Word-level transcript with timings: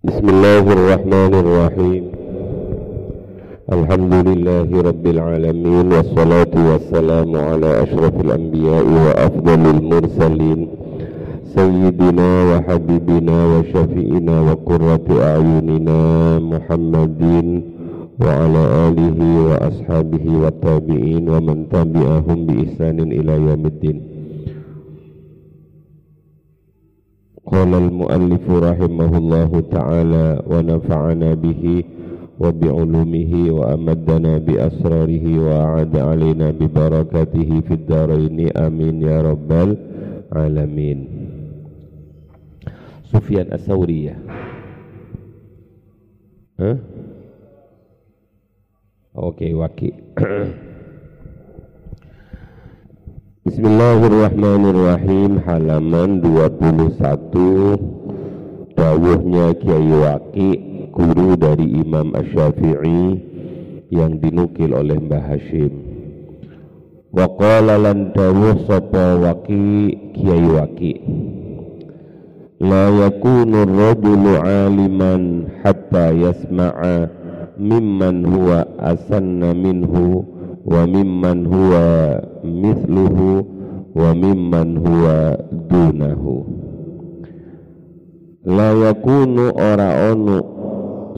بسم 0.00 0.28
الله 0.28 0.64
الرحمن 0.72 1.32
الرحيم. 1.44 2.04
الحمد 3.72 4.14
لله 4.28 4.68
رب 4.88 5.06
العالمين 5.06 5.86
والصلاة 5.92 6.54
والسلام 6.70 7.36
على 7.36 7.82
أشرف 7.84 8.14
الأنبياء 8.24 8.84
وأفضل 9.04 9.62
المرسلين. 9.76 10.60
سيدنا 11.56 12.30
وحبيبنا 12.50 13.38
وشفيئنا 13.52 14.36
وقرة 14.40 15.06
أعيننا 15.30 16.00
محمد 16.38 17.22
وعلى 18.24 18.62
آله 18.88 19.18
وأصحابه 19.48 20.24
والتابعين 20.42 21.28
ومن 21.28 21.68
تبعهم 21.68 22.38
بإحسان 22.46 22.98
إلى 23.00 23.32
يوم 23.32 23.62
الدين. 23.66 23.98
قال 27.50 27.74
المؤلف 27.74 28.44
رحمه 28.50 29.12
الله 29.18 29.50
تعالى 29.74 30.26
ونفعنا 30.46 31.30
به 31.34 31.84
وبعلومه 32.40 33.32
وأمدنا 33.50 34.38
بأسراره 34.38 35.26
وأعاد 35.38 35.94
علينا 35.96 36.50
ببركاته 36.50 37.50
في 37.66 37.72
الدارين. 37.74 38.38
آمين 38.56 39.02
يا 39.02 39.18
رب 39.22 39.50
العالمين. 39.52 40.98
سفيان 43.10 43.52
الثوري. 43.52 44.14
ها؟ 46.60 46.70
Oke, 49.10 49.50
waki. 49.58 49.90
Bismillahirrahmanirrahim 53.40 55.40
halaman 55.48 56.20
21 56.20 58.76
dawuhnya 58.76 59.56
Kiai 59.56 59.92
Waki 59.96 60.50
guru 60.92 61.40
dari 61.40 61.80
Imam 61.80 62.12
Asy-Syafi'i 62.12 63.16
yang 63.88 64.20
dinukil 64.20 64.76
oleh 64.76 65.00
Mbah 65.00 65.24
Hashim. 65.24 65.72
Wa 67.16 67.32
qala 67.40 67.80
lan 67.80 68.12
dawuh 68.12 68.60
sapa 68.68 69.16
Waki 69.16 69.88
Kiai 70.20 70.44
Waki 70.44 70.94
la 72.60 72.92
yakunu 72.92 73.64
rajulu 73.64 74.36
aliman 74.36 75.48
hatta 75.64 76.12
yasma'a 76.12 77.08
mimman 77.56 78.20
huwa 78.20 78.68
asanna 78.84 79.56
minhu 79.56 80.28
wa 80.64 80.82
mimman 80.86 81.46
huwa 81.46 81.84
mithluhu 82.44 83.44
wa 83.94 84.10
mimman 84.14 84.78
huwa 84.78 85.38
dunahu. 85.68 86.46
La 88.44 88.72
yakunu 88.72 89.52
ora 89.56 90.12
ono 90.12 90.38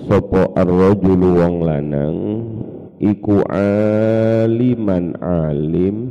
sapa 0.08 0.50
ar-rajulu 0.58 1.38
wong 1.38 1.56
lanang 1.62 2.18
iku 3.02 3.42
aliman 3.50 5.14
alim 5.22 6.10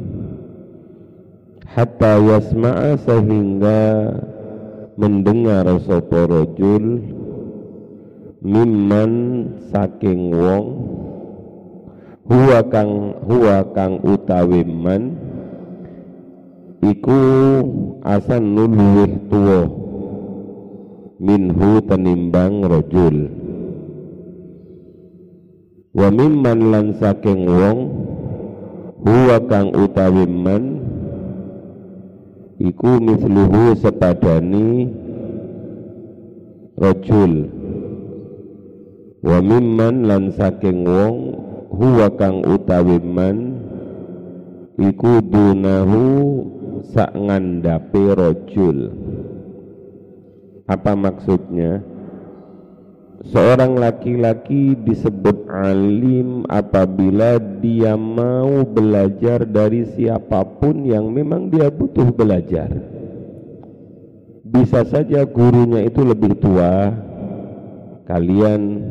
hatta 1.71 2.19
yasma'a 2.19 2.99
sehingga 2.99 4.11
mendengar 4.99 5.71
sapa 5.87 6.27
rajul 6.27 6.99
mimman 8.43 9.11
saking 9.71 10.35
wong 10.35 10.90
huwa 12.31 12.63
kang 12.63 13.11
huwa 13.27 13.59
kang 13.75 13.99
utawi 14.07 14.63
man 14.63 15.19
iku 16.79 17.19
asan 18.07 18.55
nuluwih 18.55 19.11
tuwa 19.27 19.67
minhu 21.19 21.83
tenimbang 21.83 22.63
rajul. 22.63 23.29
Wa 25.91 26.07
mimman 26.07 26.71
lan 26.71 26.95
saking 26.95 27.51
wong 27.51 27.79
huwa 29.03 29.37
kang 29.51 29.75
utawi 29.75 30.23
man 30.23 30.63
iku 32.63 32.95
misluhu 33.03 33.75
sepadani 33.75 34.87
rajul. 36.79 37.51
Wa 39.19 39.37
mimman 39.43 40.07
lan 40.07 40.31
saking 40.31 40.87
wong 40.87 41.15
huwa 41.71 42.11
kang 42.19 42.43
utawi 42.43 42.99
man 42.99 43.63
iku 44.75 45.23
dunahu 45.23 46.03
sak 46.91 47.15
ngandape 47.15 48.11
rojul 48.11 48.91
apa 50.71 50.95
maksudnya? 50.95 51.83
Seorang 53.21 53.77
laki-laki 53.77 54.73
disebut 54.73 55.45
alim 55.51 56.47
apabila 56.49 57.37
dia 57.61 57.93
mau 57.93 58.65
belajar 58.65 59.45
dari 59.45 59.85
siapa 59.93 60.41
pun 60.57 60.87
yang 60.87 61.11
memang 61.11 61.51
dia 61.51 61.69
butuh 61.69 62.09
belajar. 62.09 62.71
Bisa 64.41 64.87
saja 64.87 65.21
gurunya 65.27 65.85
itu 65.85 66.01
lebih 66.01 66.39
tua. 66.41 66.89
Kalian 68.09 68.89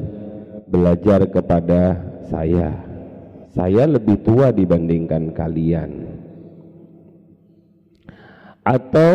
belajar 0.71 1.27
kepada 1.27 2.10
saya. 2.29 2.75
Saya 3.51 3.87
lebih 3.89 4.23
tua 4.23 4.55
dibandingkan 4.55 5.35
kalian. 5.35 5.91
Atau 8.63 9.15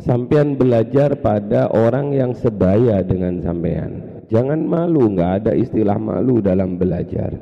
sampean 0.00 0.56
belajar 0.56 1.12
pada 1.20 1.68
orang 1.68 2.16
yang 2.16 2.32
sebaya 2.32 3.04
dengan 3.04 3.44
sampean. 3.44 4.24
Jangan 4.32 4.64
malu, 4.64 5.12
nggak 5.12 5.32
ada 5.44 5.52
istilah 5.52 6.00
malu 6.00 6.40
dalam 6.40 6.80
belajar. 6.80 7.36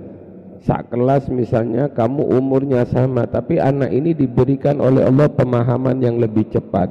Sak 0.63 0.95
kelas 0.95 1.31
misalnya 1.31 1.91
kamu 1.91 2.39
umurnya 2.39 2.83
sama, 2.87 3.27
tapi 3.31 3.63
anak 3.63 3.91
ini 3.95 4.15
diberikan 4.15 4.83
oleh 4.83 5.07
Allah 5.07 5.31
pemahaman 5.31 5.99
yang 6.03 6.19
lebih 6.19 6.51
cepat. 6.51 6.91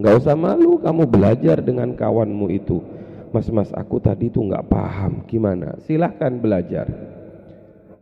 Nggak 0.00 0.14
usah 0.24 0.36
malu, 0.36 0.80
kamu 0.80 1.04
belajar 1.08 1.60
dengan 1.60 1.92
kawanmu 1.92 2.46
itu 2.52 2.97
mas 3.32 3.48
mas 3.52 3.70
aku 3.76 4.00
tadi 4.00 4.32
tuh 4.32 4.46
nggak 4.48 4.66
paham 4.68 5.24
gimana? 5.28 5.76
Silahkan 5.84 6.32
belajar. 6.38 6.86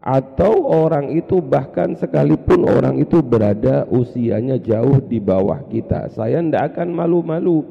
Atau 0.07 0.71
orang 0.71 1.19
itu 1.19 1.43
bahkan 1.43 1.99
sekalipun 1.99 2.63
orang 2.63 3.03
itu 3.03 3.19
berada 3.19 3.83
usianya 3.91 4.55
jauh 4.55 5.03
di 5.03 5.19
bawah 5.19 5.67
kita. 5.67 6.07
Saya 6.15 6.39
tidak 6.39 6.79
akan 6.79 6.95
malu-malu 6.95 7.67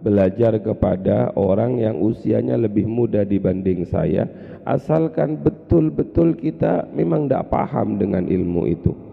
belajar 0.00 0.56
kepada 0.62 1.34
orang 1.34 1.82
yang 1.82 1.98
usianya 1.98 2.56
lebih 2.56 2.88
muda 2.88 3.26
dibanding 3.26 3.84
saya 3.84 4.24
asalkan 4.64 5.36
betul-betul 5.40 6.38
kita 6.38 6.88
memang 6.94 7.28
tidak 7.28 7.52
paham 7.52 8.00
dengan 8.00 8.24
ilmu 8.24 8.64
itu 8.70 9.09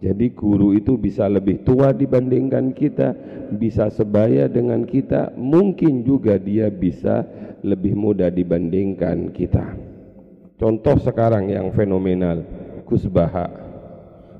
jadi 0.00 0.32
guru 0.32 0.72
itu 0.72 0.96
bisa 0.96 1.28
lebih 1.28 1.60
tua 1.60 1.92
dibandingkan 1.92 2.72
kita, 2.72 3.12
bisa 3.52 3.92
sebaya 3.92 4.48
dengan 4.48 4.88
kita, 4.88 5.36
mungkin 5.36 6.00
juga 6.08 6.40
dia 6.40 6.72
bisa 6.72 7.28
lebih 7.60 7.92
muda 7.92 8.32
dibandingkan 8.32 9.28
kita. 9.36 9.76
Contoh 10.56 10.96
sekarang 11.04 11.52
yang 11.52 11.68
fenomenal, 11.76 12.40
Gus 12.88 13.04
Baha. 13.04 13.52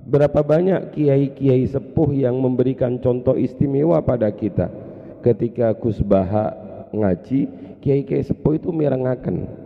Berapa 0.09 0.41
banyak 0.41 0.97
kiai-kiai 0.97 1.69
sepuh 1.69 2.09
yang 2.16 2.41
memberikan 2.41 2.97
contoh 2.97 3.37
istimewa 3.37 4.00
pada 4.00 4.32
kita. 4.32 4.72
Ketika 5.21 5.77
Gus 5.77 6.00
Baha 6.00 6.56
ngaji, 6.88 7.41
kiai-kiai 7.84 8.25
sepuh 8.25 8.56
itu 8.56 8.72
mirengaken 8.72 9.60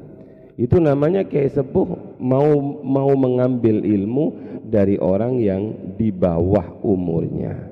itu 0.54 0.78
namanya 0.78 1.26
kiai 1.26 1.50
sepuh 1.50 1.98
mau 2.18 2.80
mau 2.82 3.10
mengambil 3.14 3.82
ilmu 3.82 4.26
dari 4.66 4.98
orang 4.98 5.38
yang 5.38 5.94
di 5.94 6.10
bawah 6.10 6.82
umurnya. 6.82 7.70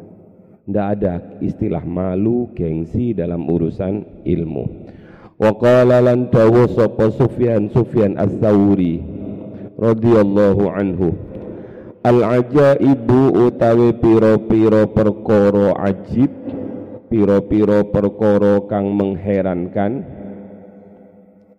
Tidak 0.63 0.87
ada 0.99 1.19
istilah 1.43 1.83
malu, 1.83 2.49
gengsi 2.55 3.11
dalam 3.13 3.51
urusan 3.51 4.23
ilmu. 4.23 4.65
Wa 5.43 5.51
qala 5.59 5.99
lan 5.99 6.31
sapa 6.31 7.11
Sufyan 7.11 7.67
Sufyan 7.75 8.15
Ats-Tsauri 8.15 9.03
radhiyallahu 9.75 10.65
anhu. 10.71 11.11
Al 12.03 12.23
ajaibu 12.23 13.51
utawi 13.51 13.95
piro-piro 13.99 14.91
perkara 14.91 15.79
ajib, 15.87 16.31
piro-piro 17.11 17.91
perkara 17.91 18.63
kang 18.67 18.91
mengherankan 18.95 20.03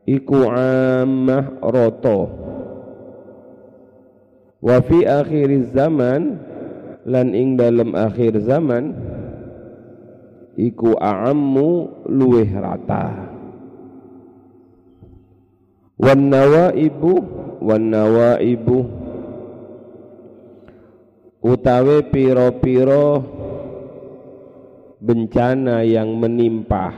iku 0.04 0.52
ammah 0.52 1.63
roto 1.63 2.43
wa 4.63 4.80
fi 4.80 5.04
akhir 5.04 5.75
zaman 5.75 6.39
lan 7.04 7.36
ing 7.36 7.60
dalam 7.60 7.92
akhir 7.92 8.39
zaman 8.48 8.95
iku 10.56 10.95
a'ammu 10.95 11.69
luweh 12.07 12.48
rata. 12.48 13.27
Wan 16.00 16.31
nawaibu 16.31 17.13
wan 17.60 17.92
nawaibu. 17.92 19.04
Utawe 21.44 22.07
piro-piro 22.07 23.19
bencana 25.04 25.83
yang 25.83 26.16
menimpa 26.16 26.95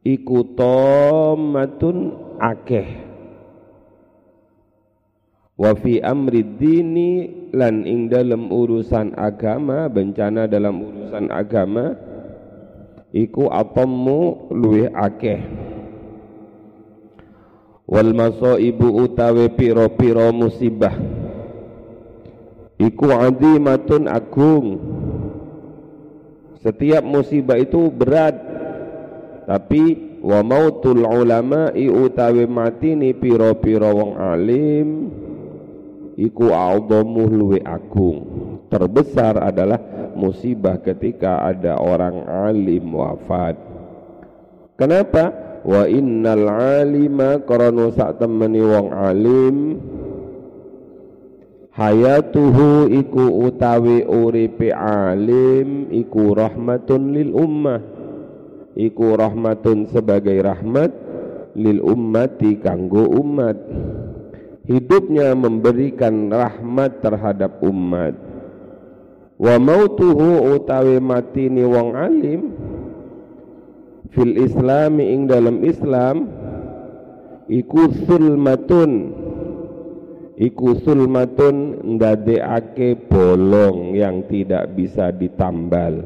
iku 0.00 0.48
tomatun 0.56 2.16
akeh 2.40 3.05
wa 5.56 5.72
fi 5.72 6.04
amri 6.04 6.44
dini 6.60 7.10
lan 7.56 7.88
ing 7.88 8.12
dalam 8.12 8.52
urusan 8.52 9.16
agama 9.16 9.88
bencana 9.88 10.44
dalam 10.44 10.84
urusan 10.84 11.32
agama 11.32 11.96
iku 13.16 13.48
atommu 13.48 14.52
luwih 14.52 14.92
akeh. 14.92 15.40
Wal 17.86 18.12
masaibu 18.12 19.08
utawe 19.08 19.46
piro-piro 19.54 20.28
musibah. 20.34 20.92
Iku 22.76 23.08
azimatun 23.14 24.10
agung. 24.10 24.66
Setiap 26.60 27.06
musibah 27.06 27.56
itu 27.56 27.88
berat. 27.94 28.34
Tapi 29.46 30.18
wa 30.18 30.42
mautul 30.42 31.06
ulama 31.06 31.70
utawe 31.78 32.42
mati 32.50 32.98
ni 32.98 33.14
piro-piro 33.14 33.94
wong 33.94 34.12
alim 34.18 34.88
iku 36.16 36.50
a'dhamu 36.50 37.28
luwe 37.28 37.60
agung. 37.62 38.18
Terbesar 38.72 39.38
adalah 39.38 39.78
musibah 40.16 40.80
ketika 40.80 41.44
ada 41.44 41.78
orang 41.78 42.24
alim 42.26 42.96
wafat. 42.96 43.54
Kenapa? 44.80 45.30
Wa 45.62 45.84
innal 45.86 46.46
alima 46.82 47.42
karena 47.44 47.90
sak 47.92 48.22
temeni 48.22 48.62
wong 48.62 48.88
alim 48.94 49.56
hayatuhu 51.76 52.88
iku 52.88 53.24
utawi 53.50 54.06
uripe 54.06 54.72
alim 54.72 55.92
iku 55.92 56.32
rahmatun 56.32 57.12
lil 57.12 57.30
ummah. 57.36 57.82
Iku 58.76 59.16
rahmatun 59.16 59.88
sebagai 59.88 60.36
rahmat 60.44 60.92
lil 61.56 61.80
ummati 61.80 62.60
kanggo 62.60 63.08
umat 63.08 63.56
hidupnya 64.66 65.32
memberikan 65.32 66.28
rahmat 66.28 67.00
terhadap 67.00 67.62
umat. 67.62 68.14
Wa 69.38 69.56
mautuhu 69.62 70.58
utawi 70.58 70.98
mati 70.98 71.46
ni 71.46 71.62
wong 71.62 71.94
alim 71.94 72.40
fil 74.10 74.32
islami 74.32 75.12
ing 75.12 75.28
dalam 75.28 75.60
islam 75.60 76.24
iku 77.44 77.92
sulmatun 78.08 79.12
iku 80.40 80.80
sulmatun 80.80 81.84
ndadekake 81.96 82.96
bolong 83.06 83.92
yang 83.92 84.24
tidak 84.26 84.72
bisa 84.72 85.12
ditambal. 85.12 86.00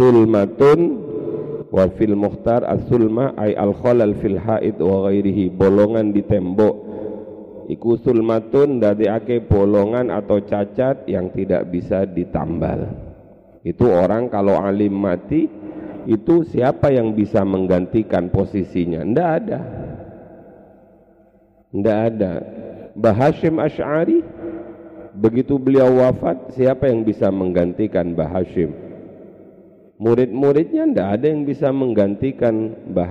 Sulmatun 0.00 0.80
wa 1.68 1.84
fil 1.92 2.16
muhtar 2.16 2.64
as-sulma 2.64 3.36
ay 3.36 3.52
al 3.52 3.76
khalal 3.76 4.16
fil 4.16 4.40
haid 4.40 4.80
wa 4.80 5.12
ghairihi 5.12 5.52
bolongan 5.52 6.08
di 6.16 6.24
tembok 6.24 6.85
iku 7.66 7.98
sulmatun 7.98 8.78
ake 8.82 9.46
bolongan 9.46 10.10
atau 10.14 10.42
cacat 10.42 11.06
yang 11.10 11.30
tidak 11.34 11.66
bisa 11.70 12.06
ditambal. 12.06 12.86
Itu 13.66 13.90
orang 13.90 14.30
kalau 14.30 14.62
alim 14.62 14.94
mati 14.94 15.50
itu 16.06 16.46
siapa 16.46 16.94
yang 16.94 17.18
bisa 17.18 17.42
menggantikan 17.42 18.30
posisinya? 18.30 19.02
Ndak 19.02 19.30
ada. 19.42 19.60
Ndak 21.74 21.98
ada. 22.14 22.32
Mbah 22.94 23.16
Hashim 23.18 23.58
Ash'ari 23.58 24.22
begitu 25.18 25.58
beliau 25.58 25.98
wafat 25.98 26.54
siapa 26.54 26.86
yang 26.86 27.02
bisa 27.02 27.26
menggantikan 27.34 28.14
Mbah 28.14 28.30
Hashim? 28.30 28.70
Murid-muridnya 29.98 30.86
ndak 30.86 31.08
ada 31.20 31.26
yang 31.26 31.42
bisa 31.42 31.74
menggantikan 31.74 32.70
Mbah 32.94 33.10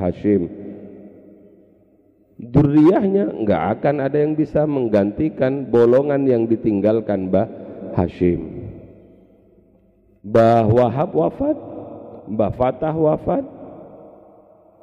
Hashim 2.35 2.51
Duriyahnya 2.51 3.31
nggak 3.31 3.63
akan 3.79 3.95
ada 4.03 4.19
yang 4.19 4.35
bisa 4.35 4.67
menggantikan 4.67 5.71
bolongan 5.71 6.27
yang 6.27 6.43
ditinggalkan 6.51 7.31
Mbah 7.31 7.47
Hashim. 7.95 8.67
Mbah 10.25 10.67
Wahab 10.67 11.15
wafat, 11.15 11.57
Mbah 12.27 12.51
Fatah 12.57 12.91
wafat, 12.91 13.45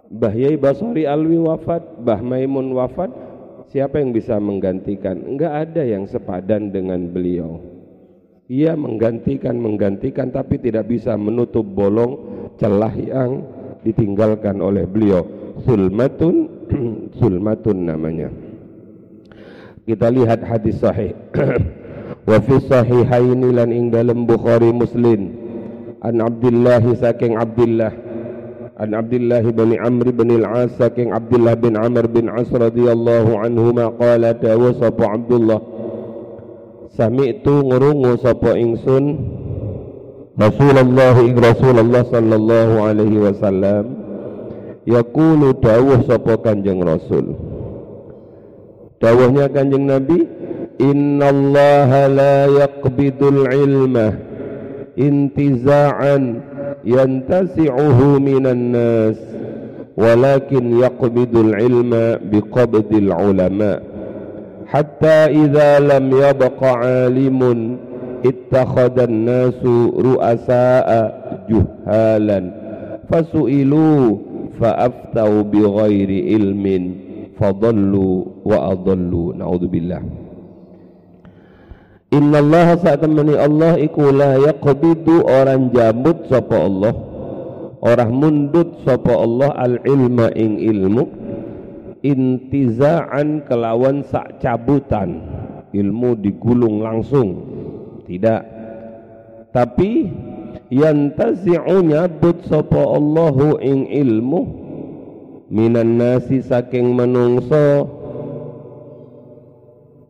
Mbah 0.08 0.32
Yai 0.32 0.56
Basari 0.56 1.04
Alwi 1.04 1.36
wafat, 1.36 1.82
Mbah 2.00 2.20
Maimun 2.24 2.72
wafat, 2.72 3.12
siapa 3.68 4.00
yang 4.00 4.16
bisa 4.16 4.40
menggantikan? 4.40 5.20
Enggak 5.20 5.68
ada 5.68 5.82
yang 5.84 6.08
sepadan 6.08 6.72
dengan 6.72 7.04
beliau. 7.12 7.60
Ia 8.48 8.76
menggantikan, 8.76 9.60
menggantikan 9.60 10.32
tapi 10.32 10.56
tidak 10.56 10.88
bisa 10.88 11.16
menutup 11.20 11.64
bolong 11.64 12.16
celah 12.56 12.92
yang 12.96 13.44
ditinggalkan 13.84 14.60
oleh 14.60 14.84
beliau. 14.84 15.41
Sulmatun 15.64 16.34
Zulmatun 17.20 17.78
namanya. 17.88 18.28
Kita 19.84 20.08
lihat 20.08 20.46
hadis 20.46 20.80
sahih. 20.80 21.12
Wa 22.28 22.38
fi 22.38 22.54
sahihaini 22.62 23.50
lan 23.50 23.74
ing 23.74 23.90
dalam 23.90 24.24
Bukhari 24.30 24.70
Muslim 24.70 25.42
an 26.02 26.18
Abdullah 26.18 26.82
saking 26.98 27.38
Abdullah 27.38 27.94
an 28.78 28.90
Abdullah 28.94 29.42
bin 29.46 29.78
Amr 29.78 30.10
bin 30.10 30.28
Al-As 30.42 30.74
saking 30.74 31.14
Abdullah 31.14 31.54
bin 31.54 31.78
Amr 31.78 32.10
bin 32.10 32.26
As 32.26 32.50
radhiyallahu 32.50 33.38
anhuma 33.38 33.94
qala 33.94 34.34
dawa 34.34 34.74
sapa 34.74 35.14
Abdullah 35.14 35.62
Sami'tu 36.92 37.64
ngurungu 37.70 38.18
sapa 38.20 38.58
ingsun 38.58 39.04
Rasulullah 40.34 41.14
ing 41.22 41.38
Rasulullah 41.38 42.02
sallallahu 42.04 42.74
alaihi 42.82 43.22
wasallam 43.22 44.01
yaqulu 44.86 45.56
dawuh 45.62 46.02
sapa 46.06 46.38
Kanjeng 46.42 46.82
Rasul. 46.82 47.34
Dawuhnya 49.02 49.50
Kanjeng 49.50 49.86
Nabi 49.90 50.26
innallaha 50.78 52.06
la 52.10 52.36
yaqbidul 52.50 53.50
ilma 53.50 54.14
intiza'an 54.98 56.42
yantasi'uhu 56.86 58.18
minan 58.22 58.74
nas 58.74 59.18
walakin 59.98 60.78
yaqbidul 60.78 61.54
ilma 61.58 62.18
biqabdil 62.22 63.10
ulama. 63.10 63.82
Hatta 64.70 65.28
idza 65.28 65.84
lam 65.84 66.08
yabqa 66.08 67.06
alimun 67.06 67.76
ittakhadha 68.24 69.04
an-nasu 69.04 69.92
ru'asa'a 69.98 71.00
juhalan 71.50 72.44
fasu'ilu 73.10 74.31
fa'aftau 74.62 75.42
bi 75.50 75.58
ghairi 75.66 76.38
ilmin 76.38 76.82
fadallu 77.34 78.30
wa 78.46 78.70
adallu 78.70 79.34
naudzubillah 79.34 79.98
Inna 82.12 82.44
Allah 82.44 82.76
Allah 83.40 83.72
iku 83.80 84.12
la 84.12 84.36
yaqbidu 84.36 85.24
orang 85.26 85.72
jambut 85.72 86.28
sapa 86.28 86.60
Allah 86.60 86.92
orang 87.82 88.12
mundut 88.12 88.84
sapa 88.84 89.16
Allah 89.16 89.50
al 89.56 89.80
ilma 89.82 90.28
ing 90.36 90.60
ilmu 90.60 91.08
intizaan 92.04 93.48
kelawan 93.48 94.04
sak 94.04 94.44
cabutan 94.44 95.24
ilmu 95.72 96.20
digulung 96.20 96.84
langsung 96.84 97.28
tidak. 98.04 98.44
Tapi 99.52 100.08
yantazi'u 100.72 101.84
nyabut 101.84 102.44
sapa 102.48 102.80
Allahu 102.80 103.60
ing 103.60 103.88
ilmu 103.88 104.40
minan 105.52 106.00
nasi 106.00 106.40
saking 106.40 106.96
menungso. 106.96 108.00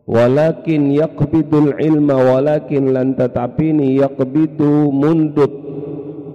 Walakin 0.03 0.91
yaqbidul 0.91 1.79
ilma 1.79 2.19
walakin 2.19 2.91
lan 2.91 3.15
tetapi 3.15 3.71
ni 3.71 4.03
yaqbidu 4.03 4.91
mundut 4.91 5.51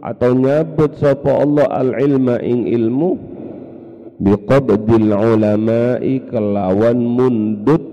atau 0.01 0.33
nyabut 0.33 0.97
sapa 0.97 1.45
Allah 1.45 1.69
al 1.69 1.93
ilma 2.01 2.41
ing 2.41 2.65
ilmu 2.65 3.11
biqabdil 4.25 5.13
ulama'i 5.13 6.25
kelawan 6.33 6.97
mundut 6.97 7.85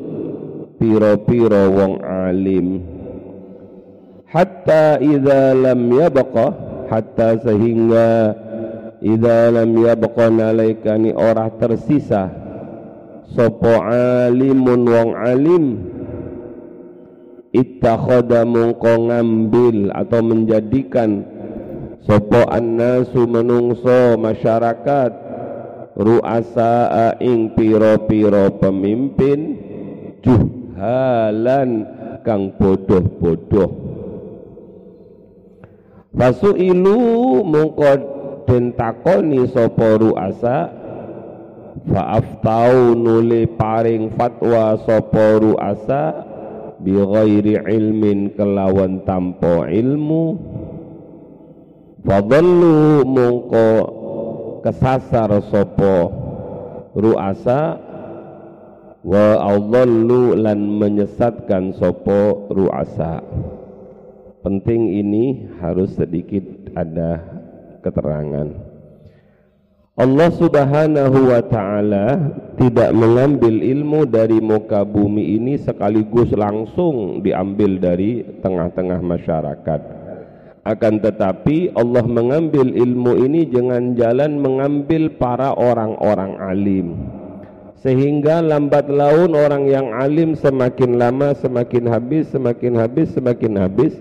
piro-piro 0.79 1.69
wong 1.75 1.93
alim 2.01 2.94
hatta 4.29 4.97
idza 5.01 5.53
lam 5.53 5.89
yabqa 5.93 6.47
hatta 6.89 7.37
sehingga 7.41 8.33
idza 9.01 9.53
lam 9.53 9.71
yabqa 9.77 10.29
nalaikani 10.33 11.13
ora 11.13 11.49
tersisa. 11.55 12.29
Sapa 13.35 13.73
alimun 14.25 14.87
wong 14.87 15.09
alim. 15.17 15.65
Ittakhadha 17.51 18.47
mungko 18.47 19.11
ngambil 19.11 19.91
atau 19.91 20.23
menjadikan. 20.23 21.23
Sapa 22.05 22.47
annasu 22.47 23.27
menungso 23.27 24.15
masyarakat. 24.15 25.11
Ruasa 25.95 27.15
ing 27.19 27.55
piro-piro 27.55 28.55
pemimpin. 28.59 29.39
Juhalan 30.23 31.69
kang 32.25 32.55
bodoh-bodoh 32.57 33.84
ilu 36.55 37.43
mongko 37.43 37.91
den 38.47 38.71
takoni 38.71 39.43
sapa 39.51 39.99
ru'asa 39.99 40.71
fa'aftau 41.91 42.95
nuli 42.95 43.43
paring 43.51 44.15
fatwa 44.15 44.79
sapa 44.87 45.43
ru'asa 45.43 46.03
bi 46.79 46.95
ilmin 46.95 48.31
kelawan 48.31 49.03
tanpa 49.03 49.67
ilmu. 49.67 50.25
Fadallu 52.05 53.01
mungko 53.01 53.67
kesasar 54.61 55.41
sapa 55.49 55.95
ru'asa 56.93 57.81
wa 59.01 59.25
adallu 59.41 60.37
lan 60.37 60.79
menyesatkan 60.79 61.73
sapa 61.75 62.49
ru'asa 62.53 63.25
penting 64.45 64.93
ini 64.93 65.49
harus 65.57 65.97
sedikit 65.97 66.45
ada 66.77 67.17
keterangan. 67.81 68.53
Allah 69.95 70.27
subhanahu 70.27 71.33
wa 71.33 71.41
ta'ala 71.41 72.05
tidak 72.59 72.91
mengambil 72.93 73.63
ilmu 73.63 74.05
dari 74.05 74.37
muka 74.43 74.85
bumi 74.85 75.39
ini 75.39 75.57
sekaligus 75.57 76.29
langsung 76.35 77.25
diambil 77.25 77.79
dari 77.79 78.21
tengah-tengah 78.43 78.99
masyarakat. 79.01 79.81
Akan 80.67 80.99
tetapi 80.99 81.73
Allah 81.79 82.03
mengambil 82.03 82.75
ilmu 82.75 83.17
ini 83.23 83.47
dengan 83.47 83.95
jalan 83.95 84.35
mengambil 84.35 85.15
para 85.15 85.55
orang-orang 85.55 86.37
alim. 86.43 86.87
Sehingga 87.79 88.43
lambat 88.43 88.89
laun 88.89 89.31
orang 89.37 89.69
yang 89.69 89.93
alim 89.95 90.35
semakin 90.35 90.97
lama 90.97 91.37
semakin 91.37 91.85
habis 91.87 92.33
semakin 92.33 92.73
habis 92.75 93.13
semakin 93.13 93.53
habis 93.61 93.93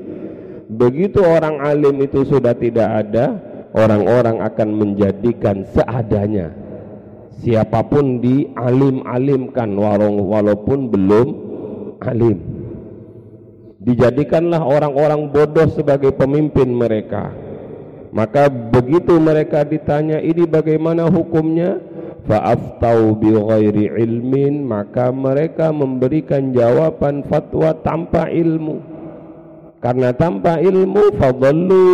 begitu 0.68 1.20
orang 1.20 1.60
alim 1.60 2.00
itu 2.04 2.24
sudah 2.24 2.56
tidak 2.56 2.88
ada 3.06 3.54
orang-orang 3.74 4.40
akan 4.40 4.68
menjadikan 4.70 5.66
seadanya. 5.74 6.54
Siapa 7.42 7.84
pun 7.90 8.22
dialim-alimkan 8.22 9.74
walaupun 9.76 10.88
belum 10.88 11.28
alim. 12.00 12.38
Dijadikanlah 13.84 14.64
orang-orang 14.64 15.28
bodoh 15.28 15.68
sebagai 15.68 16.16
pemimpin 16.16 16.72
mereka. 16.72 17.28
Maka 18.14 18.48
begitu 18.48 19.18
mereka 19.20 19.66
ditanya 19.66 20.22
ini 20.22 20.48
bagaimana 20.48 21.10
hukumnya? 21.10 21.82
Fa'aftau 22.24 23.20
bi 23.20 23.36
ghairi 23.36 23.92
ilmin 24.00 24.64
maka 24.64 25.12
mereka 25.12 25.68
memberikan 25.68 26.56
jawaban 26.56 27.20
fatwa 27.28 27.76
tanpa 27.84 28.32
ilmu 28.32 28.93
karena 29.84 30.16
tanpa 30.16 30.64
ilmu 30.64 31.12
fadallu 31.20 31.84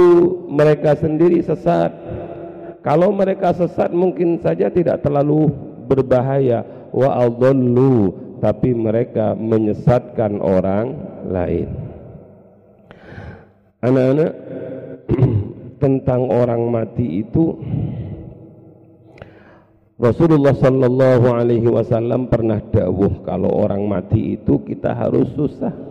mereka 0.46 0.94
sendiri 0.94 1.42
sesat. 1.42 1.90
Kalau 2.86 3.10
mereka 3.10 3.50
sesat 3.50 3.90
mungkin 3.90 4.38
saja 4.38 4.70
tidak 4.70 5.02
terlalu 5.02 5.50
berbahaya. 5.90 6.62
Wa 6.94 7.26
adallu 7.26 8.14
tapi 8.38 8.78
mereka 8.78 9.34
menyesatkan 9.34 10.38
orang 10.38 10.94
lain. 11.26 11.66
Anak-anak 13.82 14.32
tentang 15.82 16.30
orang 16.30 16.62
mati 16.70 17.26
itu 17.26 17.58
Rasulullah 19.98 20.54
Sallallahu 20.54 21.26
Alaihi 21.26 21.66
Wasallam 21.66 22.30
pernah 22.30 22.62
dawuh 22.62 23.26
kalau 23.26 23.50
orang 23.50 23.82
mati 23.84 24.38
itu 24.38 24.62
kita 24.62 24.94
harus 24.94 25.26
susah 25.34 25.89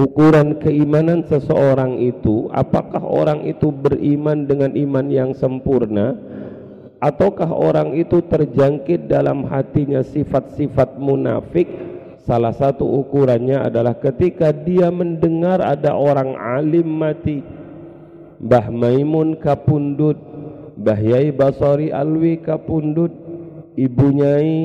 ukuran 0.00 0.60
keimanan 0.60 1.24
seseorang 1.26 2.00
itu 2.00 2.48
apakah 2.52 3.02
orang 3.02 3.44
itu 3.44 3.68
beriman 3.68 4.48
dengan 4.48 4.72
iman 4.72 5.06
yang 5.12 5.30
sempurna? 5.36 6.16
Ataukah 7.02 7.50
orang 7.50 7.98
itu 7.98 8.22
terjangkit 8.22 9.10
dalam 9.10 9.42
hatinya 9.50 10.06
sifat-sifat 10.06 11.02
munafik? 11.02 11.66
Salah 12.22 12.54
satu 12.54 12.86
ukurannya 12.86 13.58
adalah 13.58 13.98
ketika 13.98 14.54
dia 14.54 14.86
mendengar 14.94 15.58
ada 15.58 15.98
orang 15.98 16.38
alim 16.38 16.86
mati. 16.86 17.42
Mbah 18.38 18.70
Maimun 18.70 19.38
kapundut 19.38 20.18
Mbah 20.78 20.98
Yai 20.98 21.30
Basari 21.34 21.90
Alwi 21.90 22.38
kapundut 22.42 23.10
Ibu 23.78 24.06
Nyai 24.14 24.58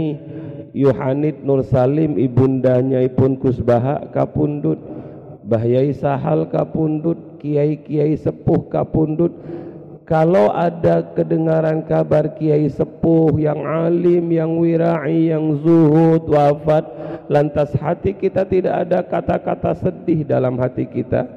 Yohanit 0.77 1.41
Nur 1.41 1.62
Salim 1.65 2.17
ibundanya 2.22 3.01
pun 3.13 3.38
Kusbaha 3.38 4.10
kapundut 4.13 4.77
Bahyai 5.48 5.96
Sahal 5.96 6.51
kapundut, 6.51 7.39
kiai-kiai 7.39 8.20
sepuh 8.20 8.68
kapundut. 8.68 9.32
Kalau 10.04 10.51
ada 10.51 11.04
kedengaran 11.16 11.84
kabar 11.84 12.36
kiai 12.36 12.68
sepuh 12.68 13.36
yang 13.39 13.63
alim, 13.63 14.27
yang 14.32 14.60
wirai, 14.60 15.32
yang 15.32 15.60
zuhud, 15.63 16.27
wafat, 16.27 16.84
lantas 17.32 17.72
hati 17.75 18.16
kita 18.16 18.48
tidak 18.48 18.88
ada 18.88 19.04
kata-kata 19.04 19.75
sedih 19.80 20.27
dalam 20.27 20.60
hati 20.60 20.88
kita. 20.88 21.27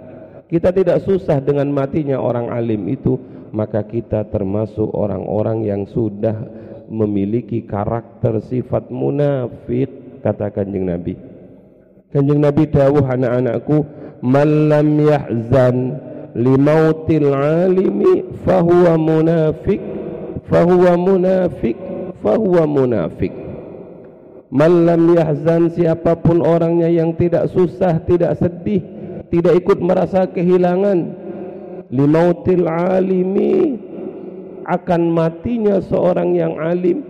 Kita 0.51 0.75
tidak 0.75 1.07
susah 1.07 1.39
dengan 1.39 1.71
matinya 1.71 2.19
orang 2.19 2.51
alim 2.51 2.91
itu, 2.91 3.15
maka 3.55 3.87
kita 3.87 4.27
termasuk 4.27 4.91
orang-orang 4.91 5.67
yang 5.67 5.83
sudah 5.87 6.35
memiliki 6.91 7.63
karakter 7.63 8.43
sifat 8.43 8.91
munafik 8.91 9.91
kata 10.27 10.51
kanjeng 10.51 10.91
Nabi. 10.91 11.30
Kanjeng 12.11 12.43
Nabi 12.43 12.67
dawuh 12.67 13.07
anak-anakku 13.07 13.87
man 14.27 14.67
lam 14.67 14.99
yahzan 14.99 15.77
limautil 16.35 17.31
alimi 17.31 18.27
fahuwa 18.43 18.99
munafik 18.99 19.79
fahuwa 20.51 20.99
munafik 20.99 21.79
fahuwa 22.19 22.67
munafik. 22.67 23.31
Man 24.51 24.91
lam 24.91 25.15
yahzan 25.15 25.71
siapa 25.71 26.19
pun 26.19 26.43
orangnya 26.43 26.91
yang 26.91 27.15
tidak 27.15 27.47
susah 27.55 28.03
tidak 28.03 28.35
sedih 28.43 28.83
tidak 29.31 29.63
ikut 29.63 29.79
merasa 29.79 30.27
kehilangan 30.27 31.15
limautil 31.95 32.67
alimi 32.67 33.79
akan 34.67 35.15
matinya 35.15 35.79
seorang 35.79 36.35
yang 36.35 36.59
alim 36.59 37.07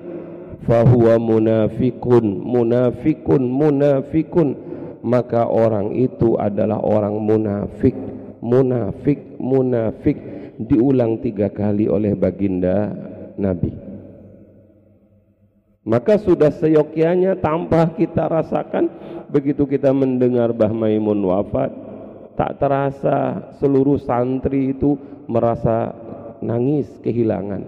fahuwa 0.68 1.16
munafikun 1.16 2.44
munafikun 2.44 3.42
munafikun 3.48 4.69
maka 5.00 5.48
orang 5.48 5.96
itu 5.96 6.36
adalah 6.36 6.80
orang 6.80 7.16
munafik. 7.16 7.96
Munafik 8.40 9.36
munafik 9.36 10.16
diulang 10.56 11.20
tiga 11.20 11.52
kali 11.52 11.88
oleh 11.88 12.16
baginda 12.16 12.88
Nabi. 13.36 13.72
Maka 15.84 16.20
sudah 16.20 16.52
seyogyanya 16.52 17.40
tanpa 17.40 17.88
kita 17.96 18.28
rasakan 18.28 18.88
begitu 19.32 19.64
kita 19.64 19.92
mendengar 19.92 20.52
Bah 20.52 20.72
Maimun 20.72 21.24
wafat 21.24 21.72
tak 22.36 22.60
terasa 22.60 23.48
seluruh 23.60 24.00
santri 24.00 24.76
itu 24.76 24.96
merasa 25.28 25.92
nangis 26.44 26.88
kehilangan. 27.00 27.64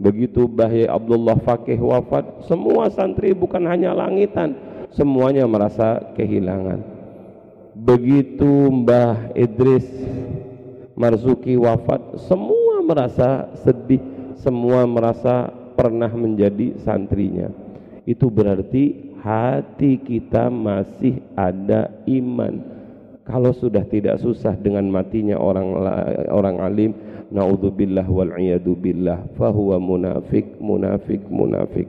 Begitu 0.00 0.44
Bahya 0.44 0.92
Abdullah 0.92 1.40
Fakih 1.40 1.80
wafat 1.80 2.44
semua 2.44 2.92
santri 2.92 3.32
bukan 3.32 3.64
hanya 3.64 3.96
langitan 3.96 4.73
semuanya 4.94 5.44
merasa 5.44 6.14
kehilangan. 6.14 6.80
Begitu 7.74 8.70
Mbah 8.70 9.34
Idris 9.34 9.86
Marzuki 10.94 11.58
wafat 11.58 12.22
semua 12.30 12.78
merasa 12.86 13.50
sedih 13.66 13.98
semua 14.38 14.86
merasa 14.86 15.50
pernah 15.74 16.10
menjadi 16.14 16.78
santrinya. 16.86 17.50
Itu 18.06 18.30
berarti 18.30 19.14
hati 19.18 19.98
kita 19.98 20.46
masih 20.52 21.18
ada 21.34 21.90
iman. 22.06 22.62
Kalau 23.24 23.56
sudah 23.56 23.82
tidak 23.88 24.20
susah 24.20 24.52
dengan 24.54 24.86
matinya 24.92 25.40
orang 25.40 25.68
orang 26.28 26.56
alim 26.60 26.92
naudzubillah 27.32 28.04
wal 28.06 28.30
billah 28.78 29.26
fahuwa 29.34 29.80
munafik 29.80 30.60
munafik 30.60 31.24
munafik 31.32 31.88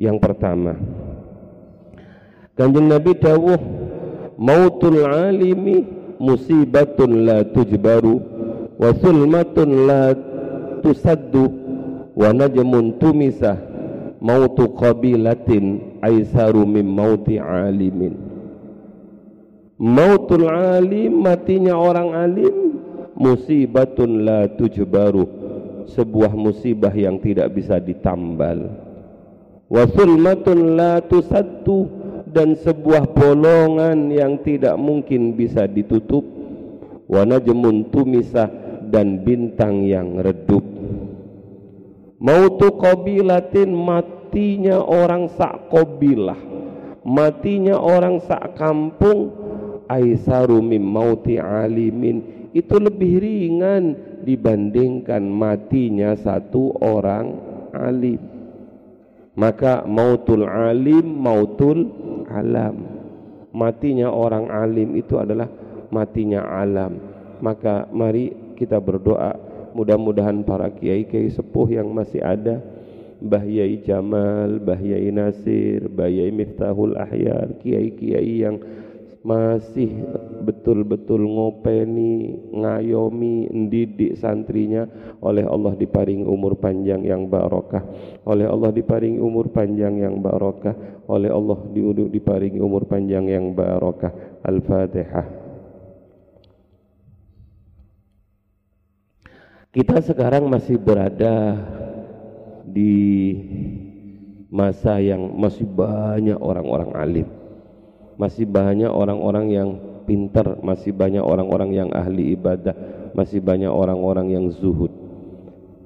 yang 0.00 0.16
pertama 0.16 0.74
Kanjeng 2.62 2.94
Nabi 2.94 3.18
dawuh 3.18 3.58
mautul 4.38 5.02
alimi 5.02 5.82
musibatun 6.22 7.26
la 7.26 7.42
tujbaru 7.42 8.22
wa 8.78 8.94
sulmatun 9.02 9.90
la 9.90 10.14
tusaddu 10.78 11.50
wa 12.14 12.30
najmun 12.30 13.02
tumisah 13.02 13.58
mautu 14.22 14.70
qabilatin 14.78 15.98
aisaru 16.06 16.62
min 16.62 16.86
mauti 16.86 17.42
alimin. 17.42 18.14
Mautul 19.82 20.46
alim 20.46 21.18
matinya 21.18 21.74
orang 21.74 22.14
alim 22.14 22.78
musibatun 23.18 24.22
la 24.22 24.46
tujbaru 24.54 25.26
sebuah 25.90 26.30
musibah 26.38 26.94
yang 26.94 27.18
tidak 27.18 27.58
bisa 27.58 27.82
ditambal. 27.82 28.70
Wa 29.66 29.82
sulmatun 29.90 30.78
la 30.78 31.02
tusaddu 31.02 32.01
dan 32.32 32.56
sebuah 32.56 33.12
bolongan 33.12 34.08
yang 34.08 34.40
tidak 34.40 34.74
mungkin 34.80 35.36
bisa 35.36 35.68
ditutup. 35.68 36.24
Wa 37.06 37.28
najmun 37.28 37.92
tumisah 37.92 38.48
dan 38.88 39.20
bintang 39.20 39.84
yang 39.84 40.20
redup. 40.20 40.64
Mautu 42.22 42.72
qabilatin 42.80 43.72
matinya 43.76 44.80
orang 44.80 45.28
sak 45.36 45.68
qabilah. 45.68 46.38
Matinya 47.02 47.76
orang 47.76 48.22
sak 48.22 48.54
kampung 48.56 49.34
aisaru 49.90 50.62
mim 50.62 50.80
mauti 50.80 51.36
alimin. 51.36 52.48
Itu 52.54 52.78
lebih 52.78 53.20
ringan 53.20 53.96
dibandingkan 54.22 55.24
matinya 55.24 56.14
satu 56.14 56.78
orang 56.78 57.26
alim. 57.74 58.20
Maka 59.32 59.88
mautul 59.88 60.44
alim 60.44 61.16
mautul 61.16 62.01
alam. 62.32 62.76
Matinya 63.52 64.08
orang 64.08 64.48
alim 64.48 64.96
itu 64.96 65.20
adalah 65.20 65.46
matinya 65.92 66.40
alam. 66.40 66.96
Maka 67.44 67.84
mari 67.92 68.56
kita 68.56 68.80
berdoa. 68.80 69.36
Mudah-mudahan 69.72 70.44
para 70.44 70.68
kiai-kiai 70.68 71.32
sepuh 71.32 71.80
yang 71.80 71.88
masih 71.92 72.20
ada 72.20 72.60
Mbah 73.22 73.44
Yai 73.46 73.80
Jamal, 73.86 74.58
Mbah 74.60 74.80
Yai 74.82 75.08
Nasir, 75.14 75.86
Mbah 75.86 76.10
Yai 76.10 76.34
Miftahul 76.34 76.98
Ahyar, 76.98 77.54
kiai-kiai 77.62 78.42
yang 78.42 78.58
masih 79.22 80.02
betul-betul 80.42 81.22
ngopeni, 81.22 82.42
ngayomi, 82.50 83.46
mendidik 83.46 84.18
santrinya 84.18 84.90
oleh 85.22 85.46
Allah 85.46 85.78
diparingi 85.78 86.26
umur 86.26 86.58
panjang 86.58 87.06
yang 87.06 87.30
barokah. 87.30 87.86
Oleh 88.26 88.50
Allah 88.50 88.74
diparingi 88.74 89.22
umur 89.22 89.54
panjang 89.54 90.02
yang 90.02 90.18
barokah. 90.18 90.74
Oleh 91.06 91.30
Allah 91.30 91.58
diuduk 91.70 92.10
diparingi 92.10 92.58
umur 92.58 92.90
panjang 92.90 93.30
yang 93.30 93.54
barokah. 93.54 94.10
Al-Fatihah. 94.42 95.26
Kita 99.72 100.04
sekarang 100.04 100.50
masih 100.50 100.76
berada 100.76 101.56
di 102.66 103.32
masa 104.52 105.00
yang 105.00 105.32
masih 105.32 105.64
banyak 105.64 106.36
orang-orang 106.36 106.92
alim 106.92 107.41
masih 108.16 108.44
banyak 108.48 108.90
orang-orang 108.90 109.46
yang 109.52 109.68
pintar, 110.04 110.58
masih 110.60 110.92
banyak 110.92 111.22
orang-orang 111.22 111.70
yang 111.72 111.88
ahli 111.94 112.34
ibadah, 112.34 112.74
masih 113.14 113.38
banyak 113.40 113.70
orang-orang 113.70 114.34
yang 114.34 114.46
zuhud. 114.50 114.90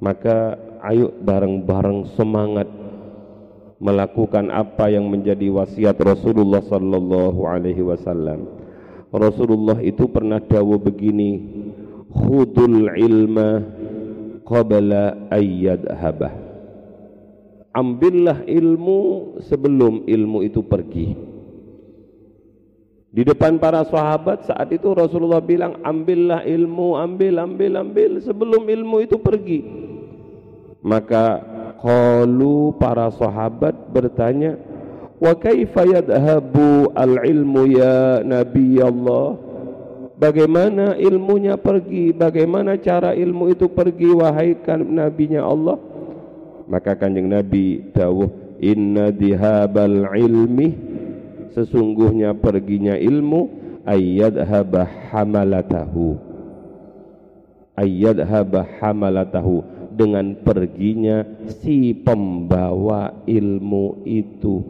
Maka 0.00 0.58
ayo 0.84 1.12
bareng-bareng 1.24 2.14
semangat 2.16 2.68
melakukan 3.76 4.48
apa 4.48 4.88
yang 4.88 5.08
menjadi 5.08 5.52
wasiat 5.52 5.96
Rasulullah 6.00 6.64
sallallahu 6.64 7.44
alaihi 7.44 7.84
wasallam. 7.84 8.48
Rasulullah 9.12 9.80
itu 9.80 10.08
pernah 10.08 10.40
dawuh 10.40 10.80
begini, 10.80 11.40
khudul 12.10 12.92
ilma 12.96 13.64
qabla 14.44 15.30
ayyadhabah. 15.32 16.32
Ambillah 17.76 18.48
ilmu 18.48 19.00
sebelum 19.44 20.08
ilmu 20.08 20.38
itu 20.40 20.64
pergi. 20.64 21.35
Di 23.16 23.24
depan 23.24 23.56
para 23.56 23.80
sahabat 23.88 24.44
saat 24.44 24.68
itu 24.76 24.92
Rasulullah 24.92 25.40
bilang 25.40 25.80
ambillah 25.80 26.44
ilmu, 26.44 27.00
ambil, 27.00 27.40
ambil, 27.40 27.80
ambil 27.80 28.20
sebelum 28.20 28.68
ilmu 28.68 29.08
itu 29.08 29.16
pergi. 29.16 29.64
Maka 30.84 31.40
qalu 31.80 32.76
para 32.76 33.08
sahabat 33.08 33.72
bertanya, 33.88 34.60
"Wa 35.16 35.32
kaifa 35.32 35.88
yadhhabu 35.88 36.92
al-ilmu 36.92 37.64
ya 37.72 38.20
Nabi 38.20 38.84
Allah?" 38.84 39.40
Bagaimana 40.20 41.00
ilmunya 41.00 41.56
pergi? 41.56 42.12
Bagaimana 42.12 42.76
cara 42.76 43.16
ilmu 43.16 43.48
itu 43.48 43.64
pergi 43.72 44.12
wahai 44.12 44.60
kan 44.60 44.84
nabinya 44.84 45.40
Allah? 45.40 45.80
Maka 46.68 46.92
kanjeng 46.92 47.32
Nabi 47.32 47.80
dawuh, 47.96 48.28
"Inna 48.60 49.08
dihabal 49.08 50.04
ilmi 50.12 50.95
sesungguhnya 51.56 52.36
perginya 52.36 53.00
ilmu 53.00 53.48
ayyadhaba 53.88 54.84
hamalatahu. 55.08 56.20
Ayyadhaba 57.80 58.68
hamalatahu. 58.78 59.72
Dengan 59.96 60.36
perginya 60.44 61.24
si 61.64 61.96
pembawa 61.96 63.24
ilmu 63.24 64.04
itu. 64.04 64.60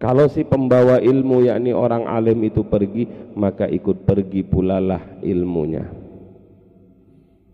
Kalau 0.00 0.24
si 0.32 0.40
pembawa 0.48 0.96
ilmu 0.96 1.44
yakni 1.44 1.76
orang 1.76 2.08
alim 2.08 2.40
itu 2.48 2.64
pergi 2.64 3.04
maka 3.36 3.68
ikut 3.68 4.08
pergi 4.08 4.40
pula 4.40 4.80
lah 4.80 5.20
ilmunya. 5.20 5.84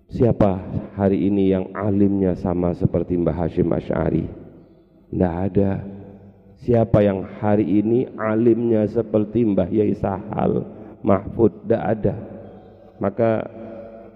Siapa 0.07 0.63
hari 0.95 1.27
ini 1.27 1.51
yang 1.51 1.75
alimnya 1.75 2.39
sama 2.39 2.71
seperti 2.79 3.19
Mbah 3.19 3.35
Hashim 3.35 3.67
Ash'ari? 3.75 4.31
Tidak 5.11 5.35
ada 5.51 5.96
Siapa 6.67 6.99
yang 6.99 7.23
hari 7.39 7.79
ini 7.79 8.11
alimnya 8.19 8.91
seperti 8.91 9.47
Mbah 9.47 9.71
Yai 9.71 9.95
Sahal 9.95 10.67
Mahfud 10.99 11.63
tidak 11.63 11.83
ada. 11.95 12.15
Maka 12.99 13.47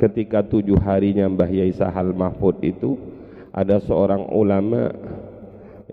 ketika 0.03 0.43
tujuh 0.43 0.75
harinya 0.83 1.31
Mbah 1.31 1.47
Yai 1.47 1.71
Sahal 1.71 2.11
Mahfud 2.11 2.59
itu 2.67 2.99
ada 3.55 3.79
seorang 3.79 4.27
ulama 4.35 4.91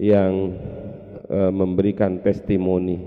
yang 0.02 0.58
e, 1.30 1.40
memberikan 1.54 2.18
testimoni. 2.26 3.06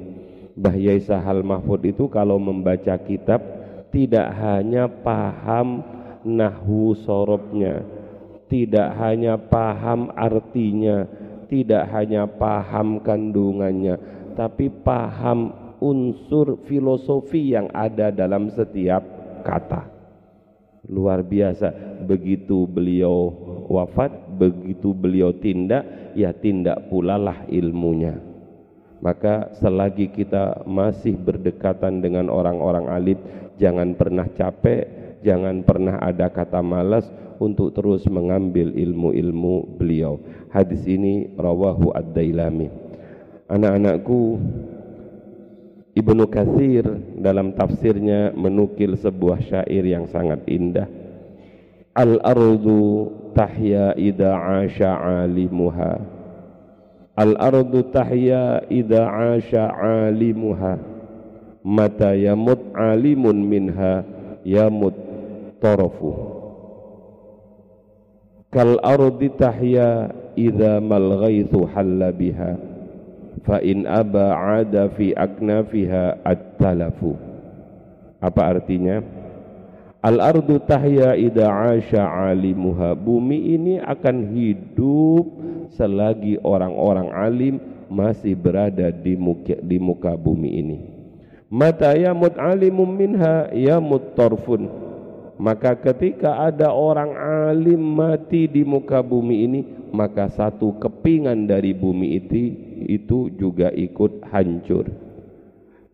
Mbah 0.55 0.77
Yai 0.79 1.03
Sahal 1.03 1.43
Mahfud 1.43 1.83
itu 1.91 2.07
kalau 2.07 2.39
membaca 2.39 2.95
kitab 3.03 3.43
tidak 3.91 4.31
hanya 4.39 4.87
paham 4.87 5.83
nahwu 6.23 6.95
sorobnya 7.03 7.83
tidak 8.51 8.99
hanya 8.99 9.39
paham 9.39 10.11
artinya 10.15 11.07
tidak 11.51 11.91
hanya 11.91 12.31
paham 12.31 13.03
kandungannya 13.03 13.99
tapi 14.39 14.71
paham 14.71 15.53
unsur 15.83 16.61
filosofi 16.69 17.57
yang 17.57 17.69
ada 17.73 18.13
dalam 18.13 18.53
setiap 18.53 19.03
kata. 19.43 19.89
Luar 20.89 21.21
biasa 21.21 21.73
begitu 22.09 22.65
beliau 22.65 23.29
wafat 23.69 24.13
begitu 24.41 24.97
beliau 24.97 25.37
tindak 25.37 26.13
ya 26.17 26.33
tindak 26.33 26.89
pula 26.89 27.21
lah 27.21 27.45
ilmunya. 27.53 28.17
Maka 29.01 29.53
selagi 29.57 30.13
kita 30.13 30.65
masih 30.69 31.17
berdekatan 31.17 32.05
dengan 32.05 32.29
orang-orang 32.29 32.87
alim 32.89 33.19
jangan 33.57 33.97
pernah 33.97 34.29
capek 34.37 35.00
jangan 35.21 35.63
pernah 35.65 36.01
ada 36.01 36.29
kata 36.29 36.61
malas 36.65 37.09
untuk 37.41 37.73
terus 37.73 38.05
mengambil 38.07 38.71
ilmu-ilmu 38.77 39.81
beliau. 39.81 40.21
Hadis 40.53 40.85
ini 40.85 41.33
rawahu 41.41 41.97
ad-dailami. 41.97 42.69
Anak-anakku 43.49 44.39
Ibnu 45.91 46.25
Katsir 46.31 46.87
dalam 47.19 47.57
tafsirnya 47.57 48.31
menukil 48.37 48.95
sebuah 48.95 49.43
syair 49.43 49.83
yang 49.83 50.07
sangat 50.07 50.47
indah. 50.47 50.87
Al-ardu 51.97 53.11
tahya 53.35 53.99
idza 53.99 54.31
'asha 54.31 54.95
'alimuha. 54.95 55.99
Al-ardu 57.19 57.91
tahya 57.91 58.63
idza 58.71 59.03
'asha 59.03 59.67
'alimuha. 59.67 60.79
Mata 61.67 62.15
yamut 62.15 62.71
'alimun 62.71 63.37
minha 63.43 64.07
yamut 64.47 65.10
tarafu 65.61 66.41
Kal 68.51 68.83
ardi 68.83 69.31
tahya 69.31 70.11
idza 70.35 70.83
mal 70.83 71.23
ghaithu 71.23 71.71
halla 71.71 72.11
biha 72.11 72.59
fa 73.47 73.63
in 73.63 73.87
aba 73.87 74.59
ada 74.59 74.91
fi 74.99 75.15
aknafiha 75.15 76.27
at-talafu 76.27 77.15
apa 78.19 78.43
artinya? 78.59 78.99
al 80.03 80.19
ardu 80.19 80.59
tahya 80.67 81.15
idza 81.15 81.47
asha 81.47 82.03
alimuha 82.03 82.99
bumi 82.99 83.55
ini 83.55 83.75
akan 83.79 84.35
hidup 84.35 85.25
selagi 85.77 86.43
orang-orang 86.43 87.07
alim 87.15 87.55
masih 87.87 88.35
berada 88.35 88.91
di 88.91 89.15
muka, 89.15 89.63
di 89.63 89.79
muka 89.79 90.19
bumi 90.19 90.51
ini 90.59 90.79
mata 91.47 91.95
yamut 91.95 92.35
alimum 92.35 92.89
minha 92.89 93.47
yamut 93.55 94.19
torfun 94.19 94.90
maka 95.41 95.73
ketika 95.73 96.45
ada 96.53 96.69
orang 96.69 97.17
alim 97.17 97.81
mati 97.81 98.45
di 98.45 98.61
muka 98.61 99.01
bumi 99.01 99.37
ini 99.49 99.61
maka 99.89 100.29
satu 100.29 100.77
kepingan 100.77 101.49
dari 101.49 101.73
bumi 101.73 102.21
itu 102.21 102.43
itu 102.85 103.19
juga 103.41 103.73
ikut 103.73 104.29
hancur. 104.29 104.85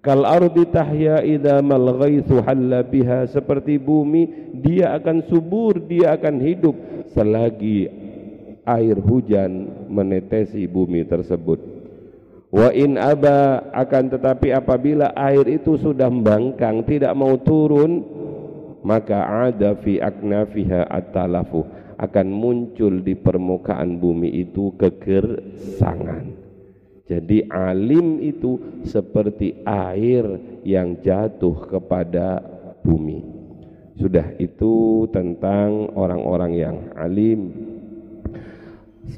Kal 0.02 0.26
ardi 0.26 0.66
tahya 0.70 1.22
idza 1.22 1.62
mal 1.62 1.94
ghaithu 1.94 2.42
halla 2.42 2.82
biha. 2.82 3.30
Seperti 3.30 3.78
bumi 3.78 4.54
dia 4.58 4.98
akan 4.98 5.22
subur 5.30 5.78
dia 5.78 6.18
akan 6.18 6.42
hidup 6.42 6.74
selagi 7.14 7.86
air 8.66 8.98
hujan 8.98 9.70
menetesi 9.86 10.66
bumi 10.66 11.06
tersebut. 11.06 11.58
Wa 12.50 12.70
in 12.70 12.98
aba 12.98 13.66
akan 13.74 14.10
tetapi 14.10 14.54
apabila 14.54 15.10
air 15.14 15.46
itu 15.50 15.74
sudah 15.78 16.06
membangkang 16.06 16.86
tidak 16.86 17.14
mau 17.14 17.34
turun 17.42 18.15
maka 18.86 19.50
ada 19.50 19.74
fi 19.82 19.98
aknafiha 19.98 20.86
at-talafu 20.86 21.66
akan 21.98 22.26
muncul 22.30 23.02
di 23.02 23.18
permukaan 23.18 23.98
bumi 23.98 24.30
itu 24.46 24.70
kegersangan. 24.78 26.30
Jadi 27.06 27.50
alim 27.50 28.22
itu 28.22 28.82
seperti 28.86 29.58
air 29.66 30.26
yang 30.62 31.02
jatuh 31.02 31.66
kepada 31.66 32.42
bumi. 32.86 33.22
Sudah 33.98 34.38
itu 34.38 35.06
tentang 35.10 35.90
orang-orang 35.94 36.52
yang 36.54 36.76
alim. 36.94 37.50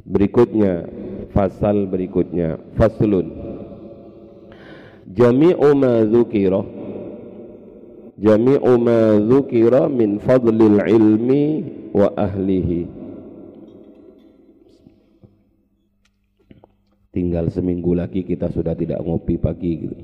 Berikutnya, 0.05 0.85
fasal 1.33 1.89
berikutnya, 1.89 2.61
faslun. 2.77 3.33
Jami'u 5.09 5.73
ma 5.73 6.05
dzukira 6.05 6.78
Jami'u 8.19 8.75
ma 8.83 9.15
dzukira 9.23 9.87
min 9.87 10.19
fadlil 10.19 10.83
ilmi 10.83 11.43
wa 11.95 12.11
ahlihi 12.19 12.99
tinggal 17.19 17.51
seminggu 17.51 17.99
lagi 17.99 18.23
kita 18.23 18.47
sudah 18.51 18.79
tidak 18.79 19.03
ngopi 19.03 19.39
pagi 19.43 19.73
gitu. 19.87 19.97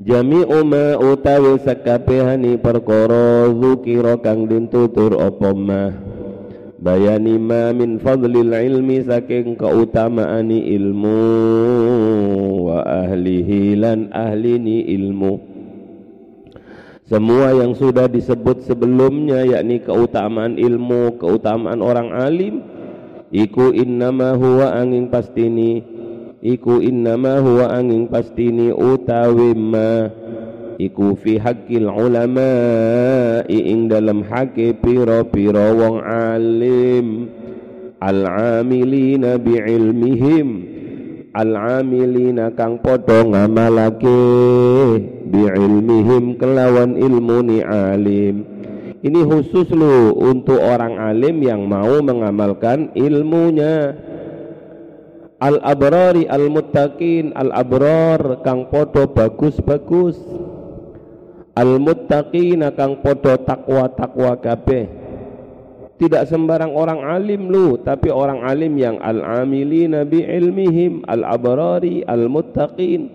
Jami'u 0.00 0.64
ma 0.64 0.96
utawi 0.96 1.60
sakabehani 1.60 2.56
perkara 2.56 3.52
zukira 3.52 4.16
kang 4.20 4.48
dintutur 4.48 5.16
apa 5.20 5.50
ma 5.52 5.92
bayani 6.80 7.36
ma 7.36 7.76
min 7.76 8.00
fadlil 8.00 8.56
ilmi 8.56 9.04
saking 9.04 9.54
keutamaani 9.60 10.72
ilmu. 10.74 11.20
Wa 12.66 12.82
ahlihi 13.04 13.76
lan 13.76 14.08
ahlini 14.10 14.88
ilmu. 14.96 15.50
Semua 17.10 17.50
yang 17.58 17.74
sudah 17.74 18.06
disebut 18.06 18.62
sebelumnya 18.64 19.42
yakni 19.42 19.82
keutamaan 19.82 20.54
ilmu, 20.54 21.18
keutamaan 21.18 21.82
orang 21.82 22.14
alim 22.14 22.62
iku 23.34 23.74
innama 23.74 24.38
huwa 24.38 24.74
angin 24.78 25.10
pastini. 25.10 25.82
Iku 26.40 26.80
innama 26.80 27.42
huwa 27.42 27.68
angin 27.68 28.08
pastini 28.08 28.72
utawi 28.72 29.52
ma 29.52 30.08
iku 30.80 31.12
fi 31.20 31.36
haqqil 31.36 31.84
ulama 31.92 32.48
ing 33.52 33.92
dalam 33.92 34.24
hake 34.24 34.72
piro-piro 34.80 35.76
wong 35.76 36.00
alim 36.00 37.28
al-amilina 38.00 39.36
bi 39.36 39.60
ilmihim 39.60 40.48
al-amilina 41.36 42.56
kang 42.56 42.80
padha 42.80 43.20
ngamalake 43.28 44.24
bi 45.28 45.44
ilmihim 45.44 46.40
kelawan 46.40 46.96
ilmu 46.96 47.38
ni 47.44 47.60
alim 47.60 48.60
ini 49.00 49.24
khusus 49.24 49.64
lu 49.72 50.12
untuk 50.12 50.60
orang 50.60 51.00
alim 51.00 51.40
yang 51.40 51.64
mau 51.64 52.04
mengamalkan 52.04 52.92
ilmunya. 52.92 53.96
Al-abrari 55.40 56.28
al-muttaqin 56.28 57.32
al-abrar 57.32 58.44
kang 58.44 58.68
podo 58.68 59.08
bagus-bagus. 59.08 60.20
Al-muttaqin 61.60 62.64
kang 62.72 63.04
podo 63.04 63.36
takwa-takwa 63.44 64.40
kabeh. 64.40 64.84
Tidak 66.00 66.24
sembarang 66.24 66.72
orang 66.72 67.04
alim 67.04 67.52
lu, 67.52 67.76
tapi 67.84 68.08
orang 68.08 68.40
alim 68.40 68.72
yang 68.80 68.96
al-amilina 69.04 70.08
bi 70.08 70.24
ilmihim 70.24 71.04
al-abrari 71.04 72.00
al-muttaqin. 72.08 73.12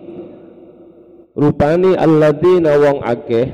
Rupani 1.34 1.98
alladzina 1.98 2.78
wong 2.78 3.02
akeh 3.02 3.46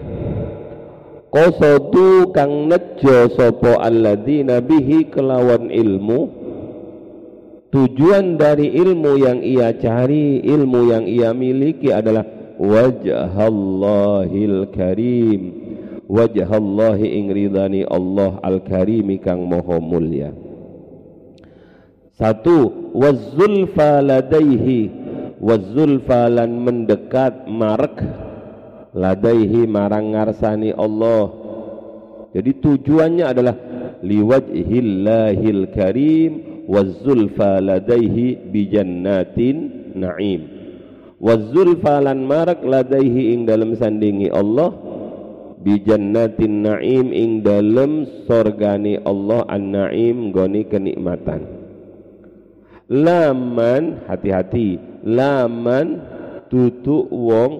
qasadu 1.32 2.30
kang 2.30 2.68
nejo 2.70 3.32
sapa 3.32 3.80
alladzina 3.80 4.62
bihi 4.62 5.10
kelawan 5.10 5.72
ilmu 5.72 6.20
tujuan 7.72 8.36
dari 8.36 8.68
ilmu 8.68 9.12
yang 9.16 9.40
ia 9.40 9.72
cari 9.80 10.44
ilmu 10.44 10.92
yang 10.92 11.04
ia 11.08 11.32
miliki 11.32 11.88
adalah 11.88 12.22
wajhallahil 12.62 14.70
karim. 14.70 15.42
Wajhallahi 16.06 17.06
ing 17.08 17.34
ridani 17.34 17.82
Allah 17.88 18.38
al 18.44 18.60
karim 18.62 19.10
kang 19.18 19.48
moho 19.48 19.80
mulia. 19.82 20.30
Satu 22.14 22.70
wazulfa 22.94 23.98
ladaihi. 23.98 25.02
Wazulfa 25.42 26.30
lan 26.30 26.54
mendekat 26.62 27.50
marek 27.50 27.98
ladaihi 28.94 29.66
marang 29.66 30.14
ngarsani 30.14 30.70
Allah. 30.70 31.34
Jadi 32.30 32.62
tujuannya 32.62 33.26
adalah 33.26 33.58
liwajhillahil 34.06 35.66
karim 35.74 36.62
wazulfa 36.70 37.58
ladaihi 37.58 38.54
bijannatin 38.54 39.90
na'im 39.98 40.51
wazulfa 41.22 42.02
lan 42.02 42.26
marak 42.26 42.66
ladaihi 42.66 43.38
ing 43.38 43.46
dalam 43.46 43.78
sandingi 43.78 44.28
Allah 44.34 44.74
bijannatin 45.62 46.66
na'im 46.66 47.14
ing 47.14 47.46
dalam 47.46 48.04
sorgani 48.26 48.98
Allah 49.06 49.46
an-na'im 49.46 50.34
goni 50.34 50.66
kenikmatan. 50.66 51.46
Laman 52.90 54.04
hati-hati 54.10 54.76
laman 55.06 56.02
tutuk 56.52 57.08
wong 57.08 57.52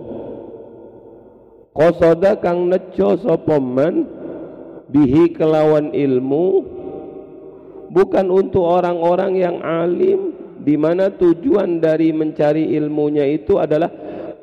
Qasada 1.72 2.37
kang 2.37 2.68
nejo 2.68 3.16
sapa 3.16 3.57
man 3.57 4.05
bihi 4.92 5.33
kelawan 5.33 5.96
ilmu 5.96 6.68
bukan 7.88 8.29
untuk 8.29 8.61
orang-orang 8.61 9.40
yang 9.40 9.57
alim 9.64 10.37
di 10.62 10.79
mana 10.79 11.11
tujuan 11.11 11.83
dari 11.83 12.14
mencari 12.14 12.72
ilmunya 12.79 13.27
itu 13.27 13.59
adalah 13.59 13.90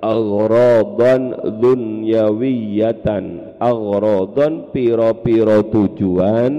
aghradan 0.04 1.36
dunyawiyatan. 1.60 3.24
Aghradan 3.60 4.72
piro-piro 4.72 5.64
tujuan. 5.72 6.52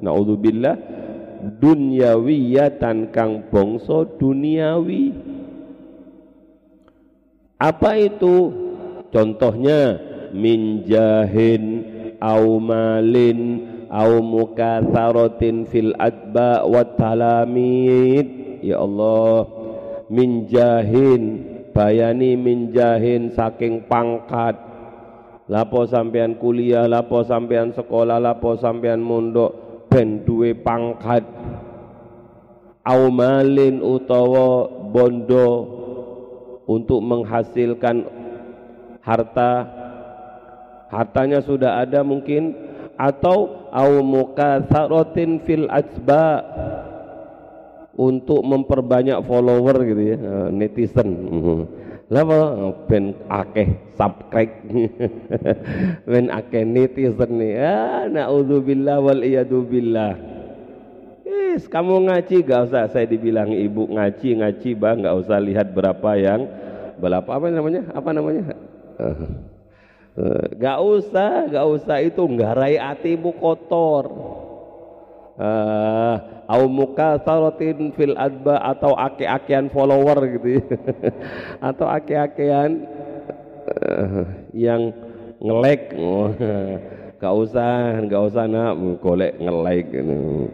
Naudzubillah. 0.00 0.76
Dunyawiyatan 1.44 3.12
kang 3.12 3.48
bangsa 3.52 4.08
duniawi. 4.16 5.12
Apa 7.60 7.96
itu? 8.00 8.52
Contohnya 9.12 10.00
minjahin 10.34 11.84
au 12.18 12.58
malin 12.58 13.40
au 13.92 14.18
mukatharatin 14.24 15.70
fil 15.70 15.94
adba 16.00 16.66
wa 16.66 16.82
talamid 16.98 18.43
ya 18.64 18.80
Allah 18.80 19.44
minjahin 20.08 21.22
bayani 21.76 22.38
minjahin 22.38 23.34
saking 23.34 23.84
pangkat. 23.90 24.56
Lapo 25.44 25.84
sampean 25.84 26.40
kuliah 26.40 26.88
lapo 26.88 27.20
sampean 27.20 27.68
sekolah 27.76 28.16
lapo 28.16 28.56
sampean 28.56 29.04
mondok 29.04 29.52
ben 29.92 30.24
duwe 30.24 30.56
pangkat. 30.56 31.20
Au 32.84 33.12
malin 33.12 33.84
utawa 33.84 34.64
bondo 34.88 35.48
untuk 36.64 37.04
menghasilkan 37.04 38.08
harta. 39.04 39.52
Hartanya 40.88 41.44
sudah 41.44 41.84
ada 41.84 42.00
mungkin. 42.00 42.72
Atau 42.94 43.68
au 43.74 44.00
mukatsaratin 44.06 45.42
fil 45.42 45.66
ajba 45.66 46.46
untuk 47.94 48.42
memperbanyak 48.42 49.22
follower 49.26 49.76
gitu 49.86 50.02
ya 50.14 50.16
eh, 50.18 50.48
netizen. 50.50 51.10
Lapa 52.12 52.70
ben 52.84 53.16
akeh 53.32 53.80
subscribe. 53.96 54.52
Ben 56.10 56.28
akeh 56.28 56.62
netizen 56.62 57.40
nih. 57.40 57.52
Ya 57.56 57.78
naudzubillah 58.12 59.00
wal 59.00 59.24
billah 59.64 60.14
Yes, 61.24 61.70
kamu 61.70 62.10
ngaji 62.10 62.44
gak 62.44 62.68
usah 62.68 62.90
saya 62.90 63.06
dibilang 63.06 63.48
ibu 63.54 63.86
ngaji 63.86 64.42
ngaji 64.42 64.70
bang 64.74 65.06
gak 65.06 65.16
usah 65.22 65.38
lihat 65.38 65.70
berapa 65.70 66.10
yang 66.18 66.44
berapa 66.98 67.30
apa 67.30 67.46
namanya? 67.48 67.82
Apa 67.94 68.10
namanya? 68.12 68.52
Eh, 70.14 70.46
gak 70.60 70.78
usah, 70.78 71.50
gak 71.50 71.66
usah. 71.66 71.98
Itu 72.02 72.26
nggarai 72.26 72.78
atimu 72.78 73.34
kotor. 73.38 74.06
Uh, 75.34 76.14
au 76.46 76.70
muka 76.70 77.18
sarotin 77.26 77.90
fil 77.98 78.14
adba 78.14 78.54
atau 78.62 78.94
ake-akean 78.94 79.66
follower 79.66 80.38
gitu 80.38 80.62
ya. 80.62 80.64
atau 81.74 81.90
ake-akean 81.90 82.86
uh, 83.66 84.22
yang 84.54 84.94
ngelek 85.42 85.90
gak 87.20 87.34
usah 87.34 87.98
gak 88.06 88.22
usah 88.30 88.46
nak. 88.46 88.78
Golek 89.02 89.34
nge-like 89.42 89.90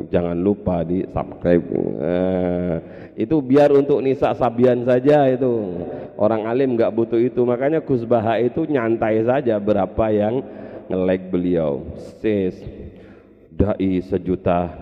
jangan 0.08 0.40
lupa 0.40 0.80
di 0.80 1.04
subscribe 1.12 1.64
uh, 2.00 2.80
itu 3.20 3.36
biar 3.44 3.68
untuk 3.76 4.00
nisa 4.00 4.32
sabian 4.32 4.88
saja 4.88 5.28
itu. 5.28 5.76
Orang 6.16 6.48
alim 6.48 6.80
nggak 6.80 6.96
butuh 6.96 7.20
itu. 7.20 7.44
Makanya 7.44 7.84
Gus 7.84 8.08
itu 8.40 8.64
nyantai 8.64 9.28
saja 9.28 9.60
berapa 9.60 10.08
yang 10.08 10.40
nge-like 10.88 11.28
beliau. 11.28 11.84
Sis 12.24 12.79
dai 13.60 14.00
sejuta. 14.00 14.72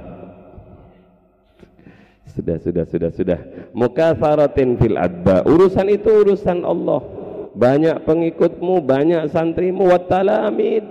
Sudah 2.38 2.62
sudah 2.62 2.84
sudah 2.86 3.10
sudah. 3.10 3.40
Mukasaratin 3.74 4.78
fil 4.78 4.94
adba. 4.94 5.42
Urusan 5.42 5.90
itu 5.90 6.06
urusan 6.06 6.62
Allah. 6.62 7.02
Banyak 7.58 8.06
pengikutmu 8.06 8.78
banyak 8.86 9.26
santrimu. 9.34 9.90
Watalamid 9.90 10.86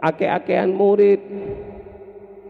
ake-akean 0.00 0.72
murid. 0.72 1.20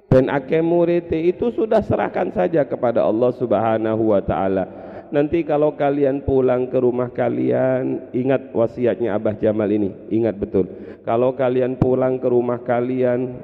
Dan 0.09 0.33
ake 0.33 0.65
murid 0.65 1.13
itu 1.13 1.53
sudah 1.53 1.85
serahkan 1.85 2.33
saja 2.33 2.65
kepada 2.65 3.05
Allah 3.05 3.29
Subhanahu 3.35 4.15
wa 4.15 4.23
taala. 4.25 4.65
Nanti 5.09 5.41
kalau 5.41 5.73
kalian 5.73 6.25
pulang 6.25 6.69
ke 6.69 6.81
rumah 6.81 7.09
kalian 7.13 8.13
ingat 8.13 8.53
wasiatnya 8.53 9.17
Abah 9.17 9.37
Jamal 9.37 9.69
ini. 9.69 9.93
Ingat 10.13 10.37
betul. 10.37 10.69
Kalau 11.05 11.33
kalian 11.33 11.81
pulang 11.81 12.21
ke 12.21 12.29
rumah 12.29 12.61
kalian 12.61 13.37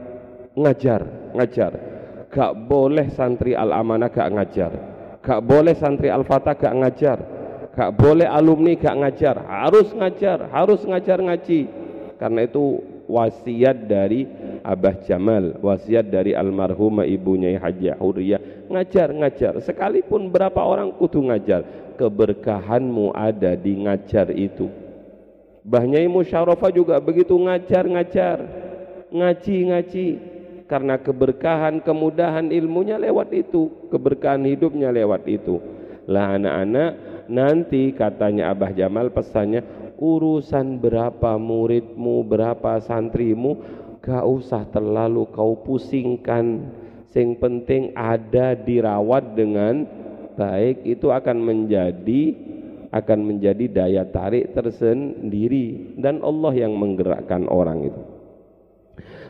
ngajar 0.55 1.03
ngajar. 1.35 1.73
Gak 2.31 2.53
boleh 2.67 3.11
santri 3.14 3.55
al-amanah 3.55 4.11
gak 4.11 4.31
ngajar. 4.35 4.73
Gak 5.23 5.40
boleh 5.43 5.75
santri 5.79 6.11
al-fatah 6.11 6.59
gak 6.59 6.75
ngajar. 6.75 7.19
Gak 7.75 7.90
boleh 7.95 8.27
alumni 8.27 8.75
gak 8.75 8.99
ngajar. 8.99 9.37
Harus 9.47 9.90
ngajar 9.95 10.51
harus 10.51 10.83
ngajar 10.83 11.19
ngaji. 11.23 11.67
Karena 12.19 12.47
itu 12.47 12.83
wasiat 13.05 13.85
dari 13.85 14.25
Abah 14.64 14.97
Jamal, 15.05 15.61
wasiat 15.61 16.09
dari 16.09 16.33
almarhumah 16.33 17.05
ibunya 17.05 17.61
Haji 17.61 17.93
Huriyah, 18.01 18.73
ngajar 18.73 19.12
ngajar. 19.12 19.53
Sekalipun 19.61 20.33
berapa 20.33 20.64
orang 20.64 20.97
kudu 20.97 21.21
ngajar, 21.29 21.93
keberkahanmu 22.01 23.12
ada 23.12 23.53
di 23.61 23.77
ngajar 23.85 24.33
itu. 24.33 24.73
Bahnyai 25.64 26.09
Musyarafah 26.09 26.73
juga 26.73 26.97
begitu 27.01 27.37
ngajar 27.37 27.85
ngajar, 27.88 28.38
ngaji 29.12 29.57
ngaji. 29.73 30.09
Karena 30.64 30.96
keberkahan, 30.96 31.85
kemudahan 31.85 32.48
ilmunya 32.48 32.96
lewat 32.96 33.37
itu, 33.37 33.68
keberkahan 33.92 34.48
hidupnya 34.48 34.88
lewat 34.88 35.29
itu. 35.29 35.61
Lah 36.09 36.40
anak-anak, 36.40 36.90
nanti 37.29 37.92
katanya 37.92 38.53
Abah 38.53 38.72
Jamal 38.72 39.12
pesannya 39.12 39.61
urusan 40.00 40.81
berapa 40.81 41.37
muridmu, 41.37 42.24
berapa 42.24 42.81
santrimu, 42.81 43.61
gak 44.00 44.24
usah 44.24 44.64
terlalu 44.72 45.29
kau 45.33 45.61
pusingkan. 45.64 46.64
Sing 47.12 47.38
penting 47.38 47.94
ada 47.94 48.59
dirawat 48.59 49.37
dengan 49.38 49.87
baik 50.35 50.83
itu 50.83 51.14
akan 51.14 51.38
menjadi 51.38 52.22
akan 52.94 53.20
menjadi 53.27 53.64
daya 53.70 54.03
tarik 54.07 54.55
tersendiri 54.55 55.98
dan 55.98 56.22
Allah 56.22 56.55
yang 56.55 56.79
menggerakkan 56.79 57.46
orang 57.50 57.90
itu. 57.90 58.13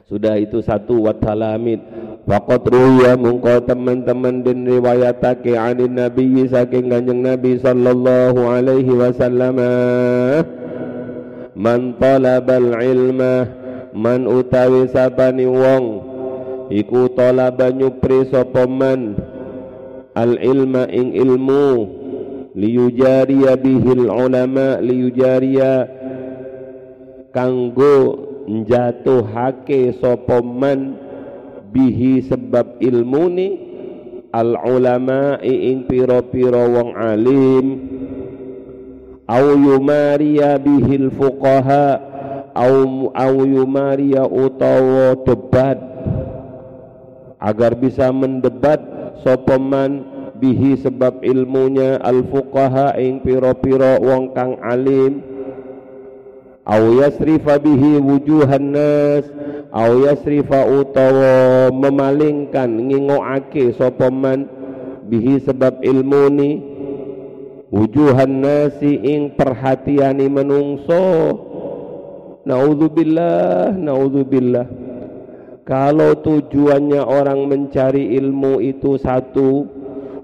Sudah 0.04 0.36
itu 0.36 0.60
satu 0.60 1.00
watalamid 1.00 1.80
Faqat 2.24 2.64
ruya 2.72 3.20
mungko 3.20 3.60
teman-teman 3.68 4.40
dan 4.40 4.64
riwayatake 4.64 5.60
anin 5.60 5.92
Nabi 5.92 6.48
saking 6.48 6.88
kanjeng 6.88 7.20
Nabi 7.20 7.60
sallallahu 7.60 8.48
alaihi 8.48 8.96
wasallam. 8.96 9.60
Man 11.52 12.00
talabal 12.00 12.80
ilma 12.80 13.44
man 13.92 14.24
utawi 14.24 14.88
sabani 14.88 15.44
wong 15.44 15.84
iku 16.72 17.12
talaba 17.12 17.68
nyupri 17.68 18.24
sapa 18.32 18.64
man? 18.64 19.20
Al 20.16 20.40
ilma 20.40 20.88
ing 20.88 21.12
ilmu 21.12 21.68
liyujariya 22.56 23.52
bihil 23.60 24.08
ulama 24.08 24.80
liyujariya 24.80 25.92
kanggo 27.36 28.23
njatuhake 28.48 29.96
sapa 29.98 30.40
man 30.44 30.94
bihi 31.74 32.22
sebab 32.24 32.78
ilmu 32.78 33.24
ni? 33.32 33.48
Al 34.34 34.58
ulama 34.66 35.38
ing 35.46 35.86
piro-piro 35.86 36.66
wong 36.66 36.90
alim. 36.98 37.66
Au 39.30 39.54
yumaria 39.54 40.58
bihil 40.58 41.10
fuqaha 41.14 42.02
au 42.54 43.10
au 43.14 43.34
yumaria 43.46 44.26
utawa 44.26 45.14
debat. 45.22 45.78
Agar 47.38 47.78
bisa 47.78 48.10
mendebat 48.10 48.82
sopeman 49.22 50.02
bihi 50.42 50.82
sebab 50.82 51.22
ilmunya 51.22 52.02
al 52.02 52.26
fuqaha 52.26 52.98
ing 52.98 53.22
piro-piro 53.22 54.02
wong 54.02 54.34
kang 54.34 54.58
alim 54.66 55.33
au 56.64 56.96
yasrifa 57.00 57.60
bihi 57.60 58.00
wujuhan 58.00 58.72
nas. 58.72 59.24
Au 59.74 60.00
yasrifa 60.00 60.64
utawa 60.66 61.68
memalingkan 61.72 62.70
ngingoake 62.88 63.76
sapa 63.76 64.08
man. 64.08 64.48
Bihi 65.08 65.44
sebab 65.44 65.84
ilmu 65.84 66.24
ni. 66.32 66.50
Wujuhan 67.68 68.40
nasi 68.40 68.96
ing 69.02 69.36
perhatiani 69.36 70.30
menungso. 70.30 71.04
Naudzubillah 72.44 73.72
naudzubillah. 73.76 74.66
Kalau 75.64 76.20
tujuannya 76.20 77.00
orang 77.00 77.48
mencari 77.48 78.14
ilmu 78.20 78.60
itu 78.60 79.00
satu 79.00 79.64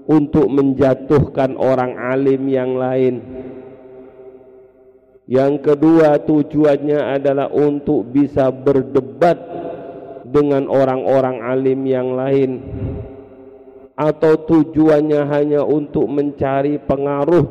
untuk 0.05 0.45
menjatuhkan 0.53 1.57
orang 1.57 1.97
alim 1.97 2.45
yang 2.45 2.77
lain 2.77 3.40
yang 5.31 5.63
kedua 5.63 6.19
tujuannya 6.27 6.99
adalah 6.99 7.47
untuk 7.47 8.03
bisa 8.11 8.51
berdebat 8.51 9.39
dengan 10.27 10.67
orang-orang 10.67 11.39
alim 11.39 11.87
yang 11.87 12.19
lain. 12.19 12.51
Atau 13.95 14.43
tujuannya 14.43 15.23
hanya 15.31 15.63
untuk 15.63 16.11
mencari 16.11 16.83
pengaruh 16.83 17.47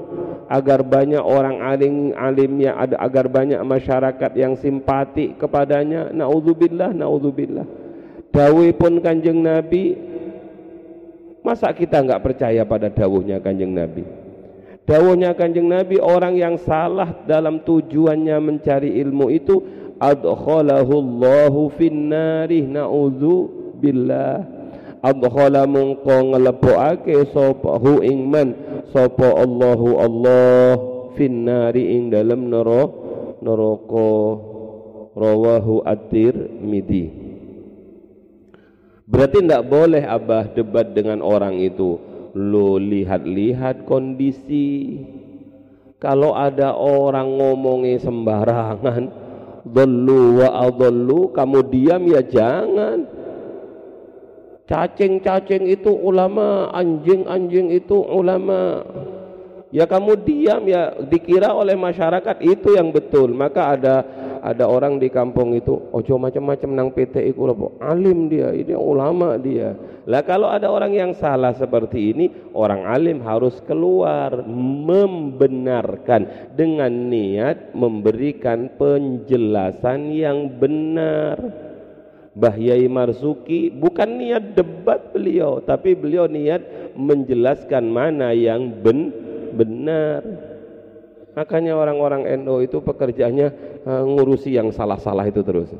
agar 0.52 0.84
banyak 0.84 1.24
orang 1.24 1.64
alim 1.64 2.12
alimnya 2.20 2.76
ada 2.76 3.00
agar 3.00 3.32
banyak 3.32 3.64
masyarakat 3.64 4.32
yang 4.36 4.60
simpati 4.60 5.32
kepadanya. 5.40 6.12
Naudzubillah 6.12 6.92
naudzubillah. 6.92 7.64
Dawuh 8.28 8.76
pun 8.76 9.00
kanjeng 9.00 9.40
nabi 9.40 9.96
masa 11.40 11.72
kita 11.72 12.04
enggak 12.04 12.20
percaya 12.28 12.60
pada 12.68 12.92
dawuhnya 12.92 13.40
kanjeng 13.40 13.72
nabi 13.72 14.19
Dawuhnya 14.90 15.38
kanjeng 15.38 15.70
Nabi 15.70 16.02
orang 16.02 16.34
yang 16.34 16.58
salah 16.58 17.14
dalam 17.22 17.62
tujuannya 17.62 18.42
mencari 18.42 18.98
ilmu 18.98 19.30
itu 19.30 19.62
adkhalahu 20.02 20.98
Allahu 20.98 21.70
finnari 21.78 22.66
na'udzu 22.66 23.36
billah. 23.78 24.42
Adkhala 24.98 25.70
mungko 25.70 26.34
nglebokake 26.34 27.22
sapa 27.30 27.78
hu 27.78 28.02
ing 28.02 28.26
man 28.26 28.52
sapa 28.90 29.30
Allahu 29.30 30.02
Allah 30.02 30.74
finnari 31.14 31.94
ing 31.94 32.10
dalem 32.10 32.50
neraka. 32.50 34.10
Rawahu 35.10 35.82
at-Tirmidzi 35.82 37.06
Berarti 39.10 39.38
tidak 39.42 39.66
boleh 39.66 40.06
abah 40.06 40.54
debat 40.54 40.86
dengan 40.94 41.18
orang 41.18 41.58
itu 41.58 41.98
lo 42.34 42.78
lihat-lihat 42.78 43.86
kondisi. 43.86 45.00
Kalau 46.00 46.32
ada 46.32 46.72
orang 46.72 47.36
ngomongi 47.36 48.00
sembarangan 48.00 49.02
dulu 49.68 50.40
wa 50.40 50.48
adallu 50.64 51.28
kamu 51.36 51.58
diam 51.68 52.02
ya 52.08 52.22
jangan. 52.24 53.04
Cacing-cacing 54.64 55.66
itu 55.66 55.90
ulama 55.90 56.70
anjing-anjing 56.70 57.74
itu 57.74 57.98
ulama. 57.98 58.86
Ya 59.74 59.86
kamu 59.86 60.22
diam 60.22 60.62
ya 60.66 60.94
dikira 61.04 61.50
oleh 61.50 61.74
masyarakat 61.74 62.38
itu 62.38 62.78
yang 62.78 62.94
betul. 62.94 63.34
Maka 63.34 63.74
ada 63.74 63.96
ada 64.40 64.64
orang 64.66 64.96
di 64.96 65.12
kampung 65.12 65.52
itu 65.52 65.76
ojo 65.92 66.16
macam-macam 66.16 66.70
nang 66.72 66.88
PT 66.90 67.32
iku 67.32 67.48
lho 67.48 67.76
alim 67.80 68.32
dia 68.32 68.52
ini 68.56 68.72
ulama 68.72 69.36
dia. 69.36 69.76
Lah 70.08 70.24
kalau 70.24 70.48
ada 70.48 70.72
orang 70.72 70.96
yang 70.96 71.12
salah 71.12 71.52
seperti 71.52 72.16
ini 72.16 72.26
orang 72.56 72.88
alim 72.88 73.20
harus 73.20 73.60
keluar 73.68 74.32
membenarkan 74.48 76.52
dengan 76.56 76.90
niat 76.90 77.76
memberikan 77.76 78.72
penjelasan 78.80 80.08
yang 80.10 80.48
benar. 80.56 81.68
Bahyai 82.30 82.86
Marzuki 82.86 83.74
bukan 83.74 84.16
niat 84.16 84.56
debat 84.56 85.12
beliau 85.12 85.60
tapi 85.60 85.98
beliau 85.98 86.30
niat 86.30 86.94
menjelaskan 86.94 87.90
mana 87.90 88.32
yang 88.32 88.70
ben 88.80 89.10
benar 89.50 90.49
makanya 91.34 91.76
orang-orang 91.78 92.26
NU 92.42 92.64
itu 92.64 92.78
pekerjaannya 92.82 93.48
uh, 93.86 94.04
ngurusi 94.06 94.54
yang 94.54 94.70
salah-salah 94.70 95.26
itu 95.28 95.40
terus. 95.44 95.70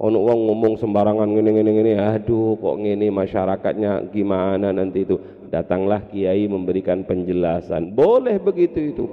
Ono 0.00 0.18
wong 0.26 0.50
ngomong 0.50 0.74
sembarangan 0.76 1.30
ngene 1.30 1.50
ngene 1.54 1.70
ngene 1.70 1.92
aduh 2.02 2.58
kok 2.58 2.76
ngene 2.82 3.08
masyarakatnya 3.14 4.10
gimana 4.10 4.74
nanti 4.74 5.06
itu. 5.06 5.16
Datanglah 5.48 6.02
kiai 6.10 6.50
memberikan 6.50 7.06
penjelasan. 7.06 7.94
Boleh 7.94 8.42
begitu 8.42 8.78
itu. 8.80 9.06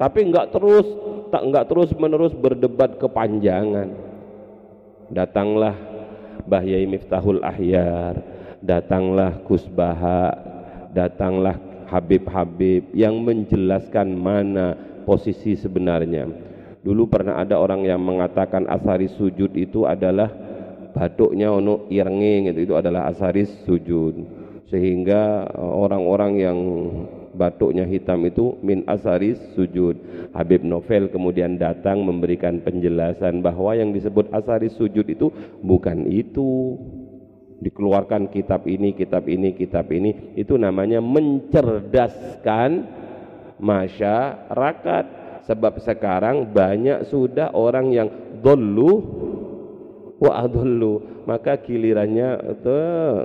Tapi 0.00 0.24
enggak 0.24 0.56
terus 0.56 0.86
tak 1.28 1.44
enggak 1.44 1.68
terus 1.68 1.92
menerus 1.98 2.32
berdebat 2.32 2.96
kepanjangan. 2.96 3.92
Datanglah 5.12 5.76
Bahyai 6.48 6.88
Miftahul 6.88 7.44
Ahyar 7.44 8.38
datanglah 8.62 9.38
Kusbaha 9.46 10.34
datanglah 10.90 11.54
Habib-Habib 11.88 12.92
yang 12.92 13.18
menjelaskan 13.24 14.12
mana 14.12 14.76
posisi 15.08 15.56
sebenarnya 15.56 16.28
dulu 16.84 17.10
pernah 17.10 17.40
ada 17.40 17.58
orang 17.58 17.84
yang 17.84 17.98
mengatakan 17.98 18.68
asari 18.70 19.10
sujud 19.10 19.56
itu 19.58 19.88
adalah 19.88 20.30
batuknya 20.94 21.52
ono 21.52 21.86
irenge 21.92 22.54
itu, 22.54 22.70
itu 22.70 22.74
adalah 22.74 23.10
asaris 23.10 23.50
sujud 23.66 24.14
sehingga 24.68 25.48
eh, 25.48 25.72
orang-orang 25.74 26.32
yang 26.38 26.58
batuknya 27.38 27.86
hitam 27.86 28.26
itu 28.26 28.58
min 28.66 28.82
asaris 28.90 29.38
sujud. 29.54 29.94
Habib 30.34 30.66
Novel 30.66 31.06
kemudian 31.08 31.54
datang 31.54 32.02
memberikan 32.02 32.58
penjelasan 32.60 33.40
bahwa 33.40 33.78
yang 33.78 33.94
disebut 33.94 34.28
asaris 34.34 34.74
sujud 34.74 35.06
itu 35.06 35.30
bukan 35.62 36.04
itu. 36.10 36.74
Dikeluarkan 37.58 38.30
kitab 38.30 38.70
ini, 38.70 38.94
kitab 38.94 39.26
ini, 39.26 39.50
kitab 39.50 39.90
ini, 39.90 40.38
itu 40.38 40.54
namanya 40.54 41.02
mencerdaskan 41.02 42.86
masyarakat. 43.58 45.04
Sebab 45.48 45.80
sekarang 45.80 46.52
banyak 46.52 47.08
sudah 47.08 47.56
orang 47.56 47.90
yang 47.90 48.08
dolu 48.44 48.92
wa 50.20 50.44
adullu 50.44 51.24
maka 51.24 51.56
gilirannya 51.60 52.56
itu 52.56 52.78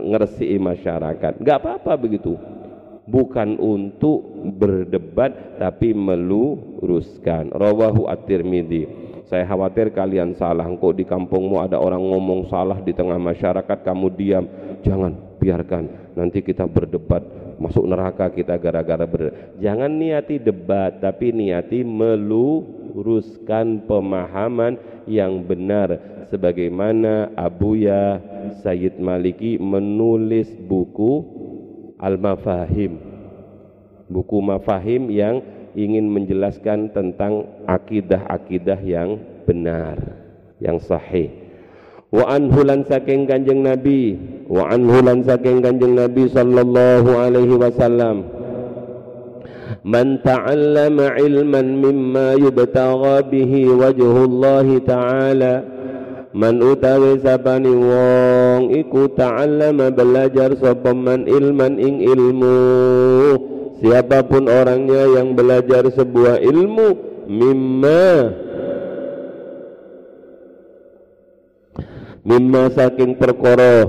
ngersi 0.08 0.56
masyarakat. 0.56 1.40
Nggak 1.40 1.58
apa-apa 1.64 1.94
begitu. 2.00 2.36
Bukan 3.04 3.60
untuk 3.60 4.24
berdebat 4.56 5.60
tapi 5.60 5.92
meluruskan. 5.92 7.52
Rawahu 7.52 8.08
at-tirmidzi 8.08 9.03
saya 9.28 9.48
khawatir 9.48 9.96
kalian 9.96 10.36
salah. 10.36 10.68
Engkau 10.68 10.92
di 10.92 11.08
kampungmu 11.08 11.64
ada 11.64 11.80
orang 11.80 12.04
ngomong 12.04 12.52
salah 12.52 12.80
di 12.84 12.92
tengah 12.92 13.16
masyarakat. 13.16 13.78
Kamu 13.84 14.08
diam. 14.14 14.46
Jangan. 14.84 15.40
Biarkan. 15.40 16.16
Nanti 16.16 16.44
kita 16.44 16.68
berdebat. 16.68 17.24
Masuk 17.60 17.88
neraka 17.88 18.28
kita 18.28 18.60
gara-gara 18.60 19.08
ber. 19.08 19.56
Jangan 19.62 19.88
niati 19.88 20.42
debat 20.42 21.00
tapi 21.00 21.32
niati 21.32 21.86
meluruskan 21.86 23.88
pemahaman 23.88 24.76
yang 25.08 25.44
benar. 25.44 26.12
Sebagaimana 26.34 27.30
Abuya 27.38 28.18
Sayyid 28.66 28.98
Maliki 28.98 29.62
menulis 29.62 30.50
buku 30.66 31.22
Al-Mafahim. 32.02 33.14
Buku 34.12 34.44
mafahim 34.44 35.10
yang 35.10 35.42
ingin 35.74 36.10
menjelaskan 36.10 36.94
tentang 36.94 37.46
akidah-akidah 37.66 38.80
yang 38.82 39.18
benar 39.46 39.98
yang 40.62 40.80
sahih. 40.80 41.30
Wa 42.14 42.30
anhulan 42.30 42.86
saking 42.86 43.26
kanjeng 43.26 43.66
Nabi 43.66 44.14
wa 44.46 44.70
anhulan 44.70 45.26
saking 45.26 45.66
kanjeng 45.66 45.98
Nabi 45.98 46.30
sallallahu 46.30 47.10
alaihi 47.10 47.58
wasallam 47.58 48.30
man 49.82 50.22
ta'allama 50.22 51.18
ilman 51.18 51.82
mimma 51.82 52.38
yubtagha 52.38 53.26
bihi 53.26 53.66
wajhullah 53.66 54.68
ta'ala 54.86 55.74
Man 56.34 56.66
utawi 56.66 57.22
sapani 57.22 57.70
wong 57.70 58.74
iku 58.74 59.06
ta'allama 59.14 59.94
belajar 59.94 60.58
sapa 60.58 60.90
man 60.90 61.30
ilman 61.30 61.78
ing 61.78 62.02
ilmu 62.02 62.58
Siapa 63.82 64.26
pun 64.30 64.46
orangnya 64.46 65.18
yang 65.18 65.34
belajar 65.34 65.88
sebuah 65.90 66.38
ilmu 66.44 66.88
mimma 67.28 68.04
mimma 72.24 72.64
saking 72.72 73.16
perkara 73.20 73.88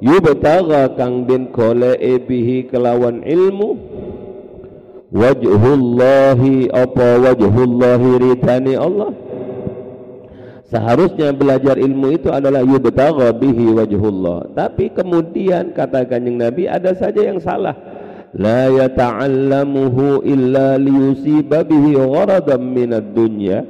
yubtaga 0.00 0.96
kang 0.96 1.24
den 1.28 1.52
goleke 1.52 2.24
bihi 2.28 2.68
kelawan 2.68 3.24
ilmu 3.24 3.76
wajhullahi 5.14 6.68
apa 6.72 7.08
wajhullahi 7.20 8.08
ridani 8.20 8.74
Allah 8.76 9.12
Seharusnya 10.74 11.30
belajar 11.30 11.78
ilmu 11.78 12.18
itu 12.18 12.34
adalah 12.34 12.58
yubtagha 12.66 13.30
bihi 13.38 13.78
wajhullah. 13.78 14.58
Tapi 14.58 14.90
kemudian 14.90 15.70
kata 15.70 16.02
Kanjeng 16.02 16.34
Nabi 16.34 16.66
ada 16.66 16.90
saja 16.98 17.22
yang 17.22 17.38
salah. 17.38 17.78
Bihi 21.62 21.94
gharadan 21.94 22.62
minad 22.66 23.14
dunya. 23.14 23.62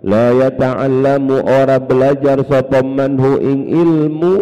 La 0.00 0.32
yata'allamu 0.32 1.44
ora 1.44 1.76
belajar 1.76 2.40
sapa 2.48 2.80
manhu 2.80 3.36
ing 3.44 3.68
ilmu 3.68 4.36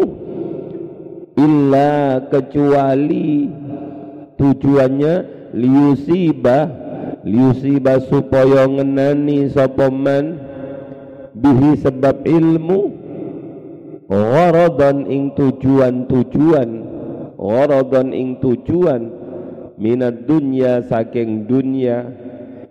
kecuali 2.31 3.51
tujuannya 4.38 5.14
supaya 8.07 8.62
ngenani 8.71 9.51
sapa 9.51 9.90
bihi 11.35 11.71
sebab 11.83 12.23
ilmu 12.23 12.81
gharadan 14.07 15.11
ing 15.11 15.35
tujuan-tujuan 15.35 16.71
gharadan 17.35 18.14
ing 18.14 18.38
tujuan 18.38 19.18
minat 19.79 20.27
dunya 20.27 20.83
saking 20.85 21.47
dunia. 21.47 22.11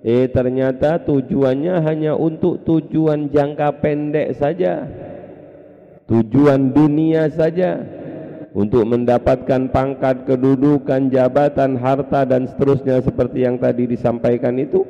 Eh 0.04 0.30
ternyata 0.30 1.02
tujuannya 1.02 1.82
hanya 1.82 2.14
untuk 2.14 2.62
tujuan 2.68 3.32
jangka 3.32 3.82
pendek 3.82 4.36
saja. 4.38 4.86
Tujuan 6.06 6.76
dunia 6.76 7.32
saja. 7.32 7.82
Untuk 8.58 8.90
mendapatkan 8.90 9.70
pangkat 9.70 10.26
kedudukan 10.26 11.14
jabatan 11.14 11.78
harta 11.78 12.26
dan 12.26 12.50
seterusnya 12.50 13.06
seperti 13.06 13.46
yang 13.46 13.62
tadi 13.62 13.86
disampaikan 13.86 14.58
itu 14.58 14.82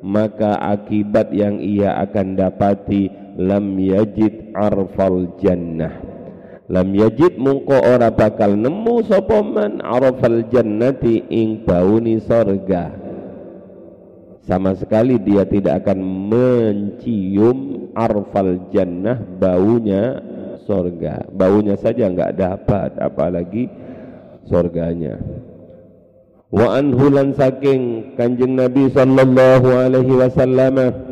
maka 0.00 0.56
akibat 0.56 1.28
yang 1.34 1.60
ia 1.60 1.98
akan 2.00 2.38
dapati 2.38 3.12
lam 3.36 3.76
yajid 3.76 4.52
arfal 4.56 5.36
jannah 5.42 6.19
lam 6.70 6.94
yajid 6.94 7.34
mungko 7.34 7.74
ora 7.74 8.14
bakal 8.14 8.54
nemu 8.54 9.02
sapa 9.02 9.42
man 9.42 9.82
arfal 9.82 10.46
jannati 10.46 11.26
ing 11.26 11.66
bauni 11.66 12.22
sorga. 12.22 12.94
Sama 14.46 14.78
sekali 14.78 15.18
dia 15.18 15.42
tidak 15.46 15.84
akan 15.84 15.98
mencium 16.30 17.90
arfal 17.98 18.70
jannah 18.70 19.18
baunya 19.18 20.22
sorga. 20.62 21.26
Baunya 21.34 21.74
saja 21.74 22.06
enggak 22.06 22.38
dapat 22.38 22.94
apalagi 23.02 23.66
sorganya. 24.46 25.18
Wa 26.50 26.78
anhulan 26.78 27.34
saking 27.34 28.14
kanjeng 28.18 28.58
Nabi 28.58 28.90
sallallahu 28.90 29.70
alaihi 29.70 30.18
wasallam 30.18 31.09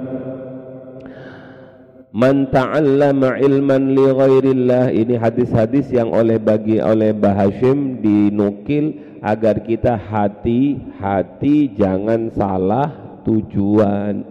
Man 2.09 2.49
ta'allama 2.49 3.37
ilman 3.37 3.93
li 3.93 4.07
ghairillah. 4.09 4.97
Ini 4.97 5.21
hadis-hadis 5.21 5.93
yang 5.93 6.09
oleh 6.09 6.41
bagi 6.41 6.81
oleh 6.81 7.13
Bahashim 7.13 8.01
dinukil 8.01 9.21
agar 9.21 9.61
kita 9.61 10.01
hati-hati 10.01 11.77
jangan 11.77 12.33
salah 12.33 13.21
tujuan. 13.29 14.25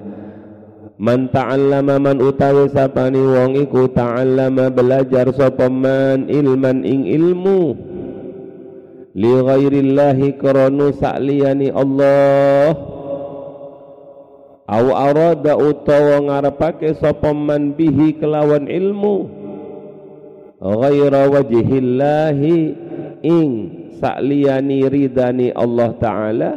Man 0.97 1.29
ta'allama 1.29 2.01
man 2.01 2.17
utawi 2.17 2.73
sapani 2.73 3.21
wong 3.21 3.53
iku 3.61 3.85
ta'allama 3.93 4.73
belajar 4.73 5.29
sapa 5.29 5.69
man 5.69 6.25
ilman 6.25 6.81
ing 6.81 7.05
ilmu. 7.05 7.77
Li 9.13 9.33
ghairillahi 9.37 10.33
karanu 10.41 10.89
sa'liyani 10.97 11.69
Allah 11.69 12.96
au 14.67 14.91
arada 14.91 15.55
utawa 15.55 16.19
ngarepake 16.27 16.91
sapa 16.99 17.31
man 17.31 17.71
bihi 17.71 18.19
kelawan 18.19 18.67
ilmu 18.67 19.15
ghaira 20.59 21.31
wajhillahi 21.31 22.55
ing 23.23 23.49
sa'liyani 23.95 24.83
ridani 24.91 25.55
Allah 25.55 25.95
taala 25.95 26.49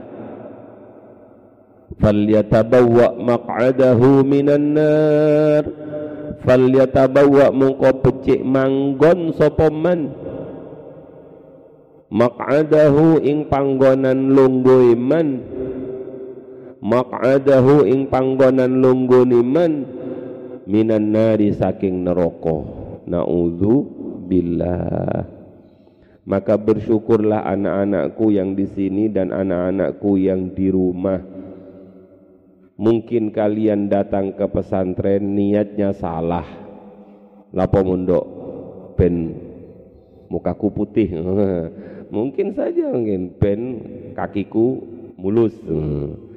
falyatabawwa 2.03 3.15
maq'adahu 3.15 4.27
minan 4.27 4.75
nar 4.75 5.63
falyatabawwa 6.43 7.55
mungko 7.55 7.95
becik 8.03 8.43
manggon 8.43 9.31
sapa 9.39 9.71
man 9.71 10.11
maq'adahu 12.11 13.23
ing 13.23 13.47
panggonan 13.47 14.35
lungguh 14.35 14.99
iman 14.99 15.60
maq'adahu 16.81 17.85
ing 17.85 18.09
panggonan 18.09 18.81
lungguh 18.81 19.29
iman 19.29 19.73
minan 20.65 21.13
nari 21.13 21.53
saking 21.53 22.05
neraka. 22.05 22.65
Naudzu 23.11 23.75
billah. 24.29 25.27
Maka 26.29 26.55
bersyukurlah 26.55 27.43
anak-anakku 27.43 28.31
yang 28.31 28.55
di 28.55 28.69
sini 28.71 29.11
dan 29.11 29.35
anak-anakku 29.35 30.21
yang 30.21 30.55
di 30.55 30.71
rumah. 30.71 31.19
Mungkin 32.81 33.35
kalian 33.35 33.91
datang 33.91 34.39
ke 34.39 34.47
pesantren 34.47 35.37
niatnya 35.37 35.91
salah. 35.93 36.47
Lapo 37.51 37.83
mundok 37.83 38.25
ben. 38.95 39.35
Mukaku 40.31 40.71
putih. 40.71 41.11
Mungkin 42.15 42.55
saja 42.55 42.95
mungkin. 42.95 43.35
Ben 43.35 43.61
kakiku 44.15 44.79
mulus 45.19 45.55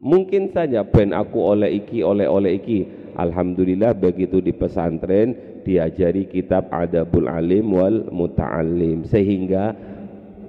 mungkin 0.00 0.48
saja 0.50 0.82
ben 0.82 1.12
aku 1.12 1.38
oleh 1.38 1.70
iki 1.84 2.00
oleh 2.02 2.26
oleh 2.26 2.56
iki. 2.58 2.80
Alhamdulillah 3.14 3.92
begitu 3.92 4.40
di 4.40 4.56
pesantren 4.56 5.60
diajari 5.62 6.24
kitab 6.26 6.72
Adabul 6.72 7.28
Alim 7.28 7.76
wal 7.76 8.08
Muta'alim 8.08 9.04
sehingga 9.04 9.76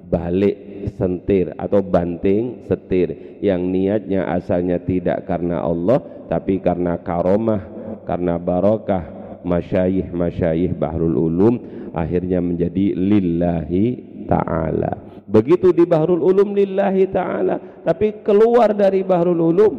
balik 0.08 0.88
sentir 0.96 1.52
atau 1.60 1.84
banting 1.84 2.64
setir. 2.64 3.38
Yang 3.44 3.62
niatnya 3.68 4.32
asalnya 4.32 4.80
tidak 4.80 5.28
karena 5.28 5.60
Allah 5.60 6.00
tapi 6.32 6.58
karena 6.58 6.98
karomah 7.04 7.62
karena 8.08 8.40
barokah. 8.40 9.20
Masyayih-masyayih 9.42 10.78
Bahrul 10.78 11.18
Ulum 11.18 11.54
akhirnya 11.98 12.38
menjadi 12.38 12.94
lillahi 12.94 13.98
ta'ala 14.30 15.11
begitu 15.26 15.70
di 15.70 15.86
Bahrul 15.86 16.22
Ulum 16.22 16.54
lillahi 16.54 17.06
ta'ala. 17.10 17.84
Tapi 17.86 18.22
keluar 18.26 18.74
dari 18.74 19.02
Bahrul 19.06 19.42
Ulum 19.42 19.74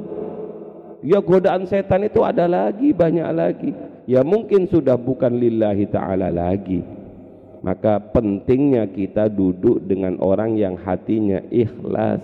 ya 1.03 1.19
godaan 1.19 1.67
setan 1.67 2.07
itu 2.07 2.23
ada 2.23 2.47
lagi 2.47 2.95
banyak 2.95 3.29
lagi. 3.35 3.71
Ya 4.03 4.23
mungkin 4.23 4.67
sudah 4.67 4.99
bukan 4.99 5.39
lillahi 5.39 5.87
ta'ala 5.87 6.31
lagi. 6.31 6.83
Maka 7.63 8.11
pentingnya 8.11 8.91
kita 8.91 9.31
duduk 9.31 9.87
dengan 9.87 10.19
orang 10.19 10.59
yang 10.59 10.75
hatinya 10.75 11.39
ikhlas. 11.47 12.19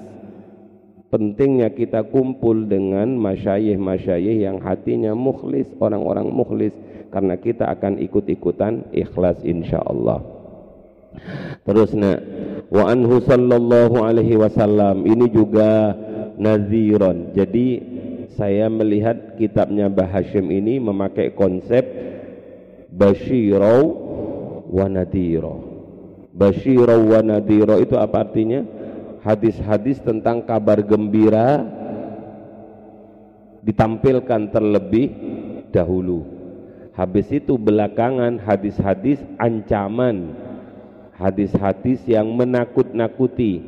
Pentingnya 1.10 1.72
kita 1.72 2.04
kumpul 2.12 2.68
dengan 2.68 3.16
masyayih-masyayih 3.18 4.46
yang 4.46 4.60
hatinya 4.60 5.16
mukhlis 5.16 5.72
orang-orang 5.80 6.28
mukhlis. 6.28 6.76
Karena 7.10 7.40
kita 7.40 7.72
akan 7.72 7.98
ikut-ikutan 8.04 8.92
ikhlas 8.94 9.42
insyaallah 9.42 10.39
terus 11.66 11.94
nak 11.98 12.22
wa 12.70 12.90
anhu 12.90 13.22
sallallahu 13.24 13.98
alaihi 14.02 14.38
wasallam 14.38 15.04
ini 15.06 15.26
juga 15.30 15.96
naziron 16.38 17.34
jadi 17.34 17.68
saya 18.38 18.72
melihat 18.72 19.36
kitabnya 19.36 19.92
Bahashim 19.92 20.48
ini 20.48 20.80
memakai 20.80 21.36
konsep 21.36 21.84
basyirau 22.94 23.82
wa 24.70 24.86
nadiro 24.88 25.80
basyirau 26.40 27.04
wa 27.12 27.20
itu 27.84 27.96
apa 28.00 28.24
artinya? 28.24 28.64
Hadis-hadis 29.20 30.00
tentang 30.00 30.48
kabar 30.48 30.80
gembira 30.80 31.60
ditampilkan 33.60 34.48
terlebih 34.56 35.12
dahulu. 35.76 36.24
Habis 36.96 37.28
itu 37.36 37.60
belakangan 37.60 38.40
hadis-hadis 38.40 39.20
ancaman 39.36 40.32
hadis-hadis 41.20 42.00
yang 42.08 42.32
menakut-nakuti. 42.32 43.60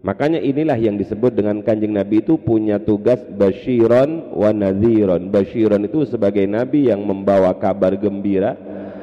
Makanya 0.00 0.40
inilah 0.42 0.80
yang 0.80 0.98
disebut 0.98 1.36
dengan 1.36 1.62
kanjeng 1.62 1.94
Nabi 1.94 2.24
itu 2.24 2.40
punya 2.40 2.80
tugas 2.82 3.20
basyiron 3.36 4.34
wa 4.34 4.50
nadhiron. 4.50 5.30
Basyiron 5.30 5.86
itu 5.86 6.08
sebagai 6.08 6.44
Nabi 6.48 6.90
yang 6.90 7.04
membawa 7.06 7.54
kabar 7.54 7.94
gembira 7.94 8.56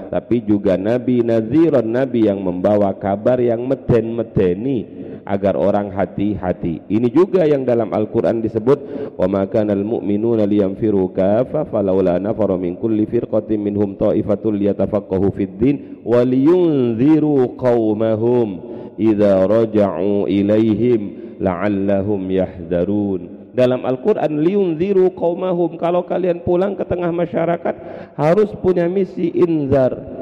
tapi 0.08 0.40
juga 0.40 0.80
Nabi 0.80 1.20
nadhiron 1.20 1.86
Nabi 1.86 2.32
yang 2.32 2.40
membawa 2.40 2.96
kabar 2.96 3.38
yang 3.44 3.68
meden-medeni 3.68 5.07
agar 5.28 5.60
orang 5.60 5.92
hati-hati. 5.92 6.88
Ini 6.88 7.12
juga 7.12 7.44
yang 7.44 7.68
dalam 7.68 7.92
Al-Qur'an 7.92 8.40
disebut 8.40 9.12
wa 9.20 9.28
ma 9.28 9.44
kanal 9.52 9.84
mu'minuna 9.84 10.48
liyanfiru 10.48 11.12
kafa 11.12 11.68
falaula 11.68 12.16
nafara 12.16 12.56
min 12.56 12.80
kulli 12.80 13.04
firqatin 13.04 13.60
minhum 13.60 14.00
ta'ifatul 14.00 14.56
liyatafaqahu 14.56 15.28
fid 15.36 15.54
din 15.60 15.76
wa 16.08 16.24
liyunziru 16.24 17.60
qaumahum 17.60 18.48
idza 18.96 19.44
raja'u 19.44 20.32
ilaihim 20.32 21.36
la'allahum 21.44 22.24
yahdharun. 22.32 23.52
Dalam 23.58 23.84
Al-Quran 23.90 24.38
liunziru 24.42 25.12
qaumahum 25.18 25.82
kalau 25.82 26.06
kalian 26.06 26.46
pulang 26.46 26.78
ke 26.78 26.86
tengah 26.86 27.10
masyarakat 27.10 27.76
harus 28.16 28.54
punya 28.62 28.86
misi 28.86 29.34
inzar 29.34 30.17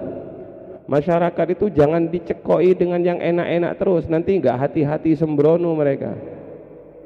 masyarakat 0.86 1.48
itu 1.58 1.70
jangan 1.74 2.10
dicekoi 2.10 2.74
dengan 2.78 3.02
yang 3.02 3.20
enak-enak 3.22 3.74
terus. 3.78 4.04
Nanti 4.10 4.38
enggak 4.38 4.58
hati-hati 4.58 5.18
sembrono 5.18 5.74
mereka. 5.74 6.14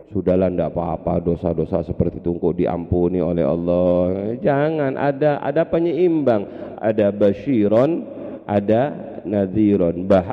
Sudahlah 0.10 0.50
enggak 0.50 0.74
apa-apa 0.74 1.22
dosa-dosa 1.22 1.86
seperti 1.86 2.18
itu 2.18 2.34
kok 2.38 2.58
diampuni 2.58 3.22
oleh 3.22 3.46
Allah. 3.46 4.34
Jangan 4.42 4.98
ada 4.98 5.38
ada 5.44 5.64
penyeimbang. 5.68 6.48
Ada 6.80 7.12
basyiron 7.12 8.08
ada 8.50 8.82
nadhiron. 9.28 10.10
Bah 10.10 10.26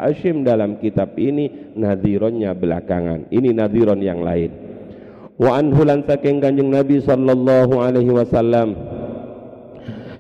dalam 0.47 0.81
kitab 0.81 1.13
ini 1.21 1.75
nadhironnya 1.77 2.57
belakangan. 2.57 3.29
Ini 3.29 3.53
nadhiron 3.53 4.01
yang 4.01 4.25
lain. 4.25 4.51
Wa 5.37 5.61
anhulan 5.61 6.01
saking 6.09 6.41
Nabi 6.41 7.05
sallallahu 7.05 7.77
alaihi 7.77 8.09
wasallam 8.09 8.73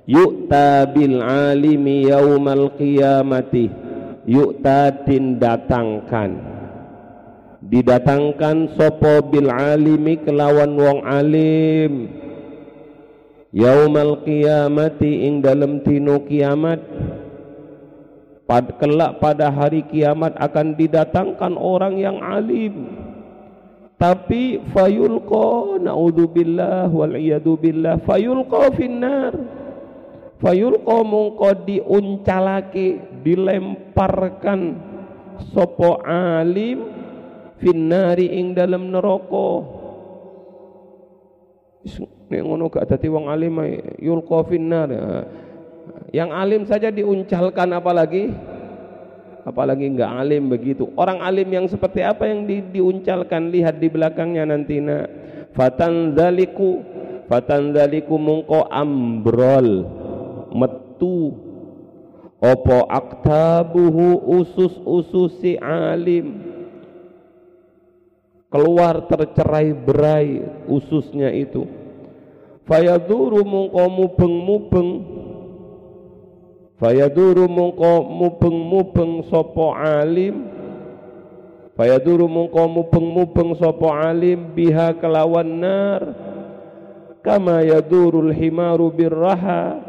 yu'ta 0.06 0.86
bil 0.90 1.20
alimi 1.20 2.06
yaumal 2.06 2.72
qiyamati. 2.78 3.68
Yu'ta 4.26 4.90
datangkan 5.38 6.56
didatangkan 7.66 8.78
sopo 8.78 9.22
bil 9.26 9.50
alimi 9.50 10.18
kelawan 10.22 10.74
wong 10.78 10.98
alim. 11.02 11.92
Yaumal 13.54 14.22
qiyamati 14.22 15.26
ing 15.26 15.40
dalam 15.42 15.82
tino 15.82 16.22
kiamat. 16.26 16.82
Pad, 18.46 18.78
kelak 18.78 19.18
pada 19.18 19.50
hari 19.50 19.82
kiamat 19.90 20.38
akan 20.38 20.78
didatangkan 20.78 21.58
orang 21.58 21.98
yang 21.98 22.22
alim. 22.22 22.94
Tapi 23.96 24.60
fayulqa 24.70 25.82
naudzubillah 25.82 26.92
wal 26.92 27.16
iyadu 27.16 27.56
billah 27.56 27.96
fayulqa 28.04 28.70
finnar 28.76 29.32
fayulqa 30.40 30.98
mungko 31.04 31.50
diuncalake 31.64 33.20
dilemparkan 33.24 34.76
sopo 35.52 36.00
alim 36.04 36.86
finnari 37.60 38.30
ing 38.36 38.52
dalam 38.52 38.92
neraka. 38.92 39.50
Nek 42.26 42.42
ngono 42.42 42.66
gak 42.66 42.90
dadi 42.90 43.06
wong 43.06 43.30
alim 43.30 43.62
yulqa 44.02 44.42
finnar. 44.50 44.90
Yang 46.10 46.30
alim 46.34 46.62
saja 46.66 46.90
diuncalkan 46.90 47.70
apalagi 47.70 48.34
apalagi 49.46 49.86
enggak 49.86 50.10
alim 50.10 50.50
begitu. 50.50 50.90
Orang 50.98 51.22
alim 51.22 51.46
yang 51.46 51.66
seperti 51.70 52.02
apa 52.02 52.26
yang 52.26 52.50
di, 52.50 52.62
diuncalkan? 52.74 53.54
Lihat 53.54 53.78
di 53.78 53.86
belakangnya 53.86 54.50
nanti 54.50 54.82
nak. 54.82 55.06
Fatanzaliku 55.54 56.82
fatanzaliku 57.30 58.14
mungko 58.20 58.68
ambrol 58.68 59.88
metu. 60.56 61.36
Opo 62.36 62.84
aktabuhu 62.84 64.28
usus-ususi 64.40 65.56
alim? 65.56 66.36
Keluar 68.52 69.08
tercerai 69.08 69.72
berai 69.72 70.44
ususnya 70.68 71.32
itu. 71.32 71.64
Fayaduru 72.68 73.40
mungko 73.46 73.84
mubeng-mubeng. 73.88 74.90
Fayaduru 76.76 77.48
mungko 77.48 78.04
mubeng-mubeng 78.04 79.24
sopo 79.32 79.72
alim? 79.72 80.50
Fayaduru 81.72 82.28
mungko 82.28 82.68
mubeng-mubeng 82.68 83.56
sopo 83.56 83.88
alim 83.92 84.52
biha 84.52 84.92
kelawan 84.98 85.56
nar? 85.56 86.02
Kama 87.22 87.64
yadurul 87.64 88.30
himaru 88.30 88.92
birraha 88.92 89.85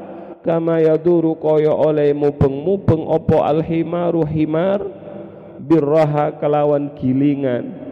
kama 0.47 0.79
yaduru 0.79 1.35
kaya 1.35 1.75
oleh 1.75 2.15
mubeng-mubeng 2.15 3.03
opo 3.03 3.43
alhimaru 3.43 4.23
himar 4.23 4.79
birraha 5.59 6.39
kelawan 6.39 6.95
gilingan. 6.95 7.83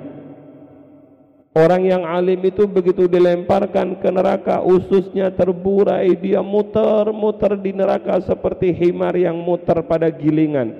Orang 1.56 1.88
yang 1.88 2.04
alim 2.04 2.44
itu 2.44 2.68
begitu 2.68 3.08
dilemparkan 3.08 4.00
ke 4.00 4.08
neraka 4.12 4.60
ususnya 4.60 5.32
terburai 5.32 6.12
dia 6.16 6.44
muter-muter 6.44 7.56
di 7.60 7.72
neraka 7.72 8.20
seperti 8.24 8.76
himar 8.76 9.16
yang 9.16 9.40
muter 9.40 9.80
pada 9.88 10.12
gilingan. 10.12 10.72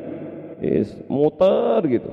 Yes, 0.60 0.92
muter 1.08 1.80
gitu. 1.88 2.12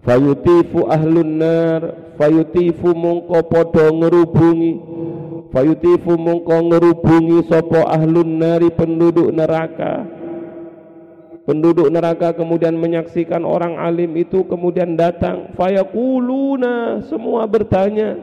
Fayutifu 0.00 0.88
ahlun 0.88 1.40
nar 1.40 1.80
fayutifu 2.16 2.96
mungko 2.96 3.48
podo 3.48 3.84
ngerubungi 4.00 4.72
fayutifu 5.50 6.14
mongko 6.14 6.56
ngerubungi 6.70 7.46
sopo 7.50 7.82
ahlun 7.86 8.38
nari 8.38 8.70
penduduk 8.72 9.30
neraka. 9.34 10.06
Penduduk 11.44 11.90
neraka 11.90 12.30
kemudian 12.36 12.78
menyaksikan 12.78 13.42
orang 13.42 13.74
alim 13.74 14.14
itu 14.14 14.46
kemudian 14.46 14.94
datang. 14.94 15.50
Fayakuluna 15.58 17.02
semua 17.10 17.46
bertanya. 17.50 18.14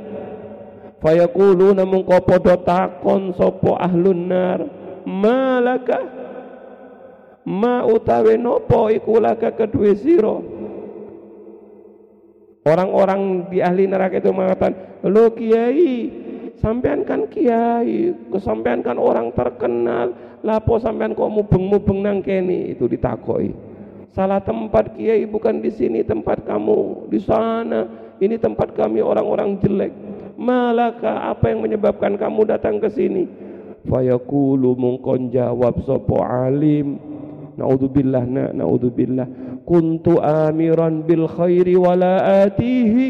Fayakuluna 1.04 1.84
mongko 1.84 2.18
podo 2.24 2.56
takon 2.64 3.36
sopo 3.36 3.76
ahlun 3.76 4.32
nar? 4.32 4.60
Malaka? 5.04 6.00
Ma 7.48 7.84
utawe 7.88 8.36
nopo 8.36 8.92
iku 8.92 9.24
laka 9.24 9.56
kedue 9.56 9.96
sira? 9.96 10.36
Orang-orang 12.68 13.48
di 13.48 13.64
ahli 13.64 13.88
neraka 13.88 14.20
itu 14.20 14.28
mengatakan 14.36 14.76
lo 15.08 15.32
kiai 15.32 16.27
sampean 16.58 17.06
kan 17.06 17.30
kiai 17.30 18.14
kesampean 18.34 18.82
kan 18.82 18.98
orang 18.98 19.34
terkenal. 19.34 20.14
Lapo 20.46 20.78
sampean 20.78 21.18
kok 21.18 21.30
mubeng-mubeng 21.30 22.06
nang 22.06 22.18
kene? 22.22 22.74
Itu 22.74 22.86
ditakoi. 22.86 23.54
Salah 24.14 24.42
tempat 24.42 24.98
kiai 24.98 25.26
bukan 25.30 25.62
di 25.62 25.70
sini 25.74 26.02
tempat 26.02 26.46
kamu 26.46 27.10
di 27.10 27.20
sana. 27.22 27.86
Ini 28.18 28.42
tempat 28.42 28.74
kami 28.74 29.02
orang-orang 29.02 29.62
jelek. 29.62 29.94
Malaka 30.38 31.30
apa 31.30 31.54
yang 31.54 31.62
menyebabkan 31.62 32.18
kamu 32.18 32.50
datang 32.50 32.82
ke 32.82 32.90
sini? 32.90 33.30
Fayaqulu 33.86 34.74
mungkon 34.74 35.30
jawab 35.30 35.86
sapa 35.86 36.50
alim. 36.50 36.98
Naudzubillah 37.58 38.26
na 38.26 38.46
naudzubillah. 38.54 39.62
Kuntu 39.66 40.18
amiran 40.22 41.06
bil 41.06 41.30
khairi 41.30 41.78
wala 41.78 42.46
atihi 42.46 43.06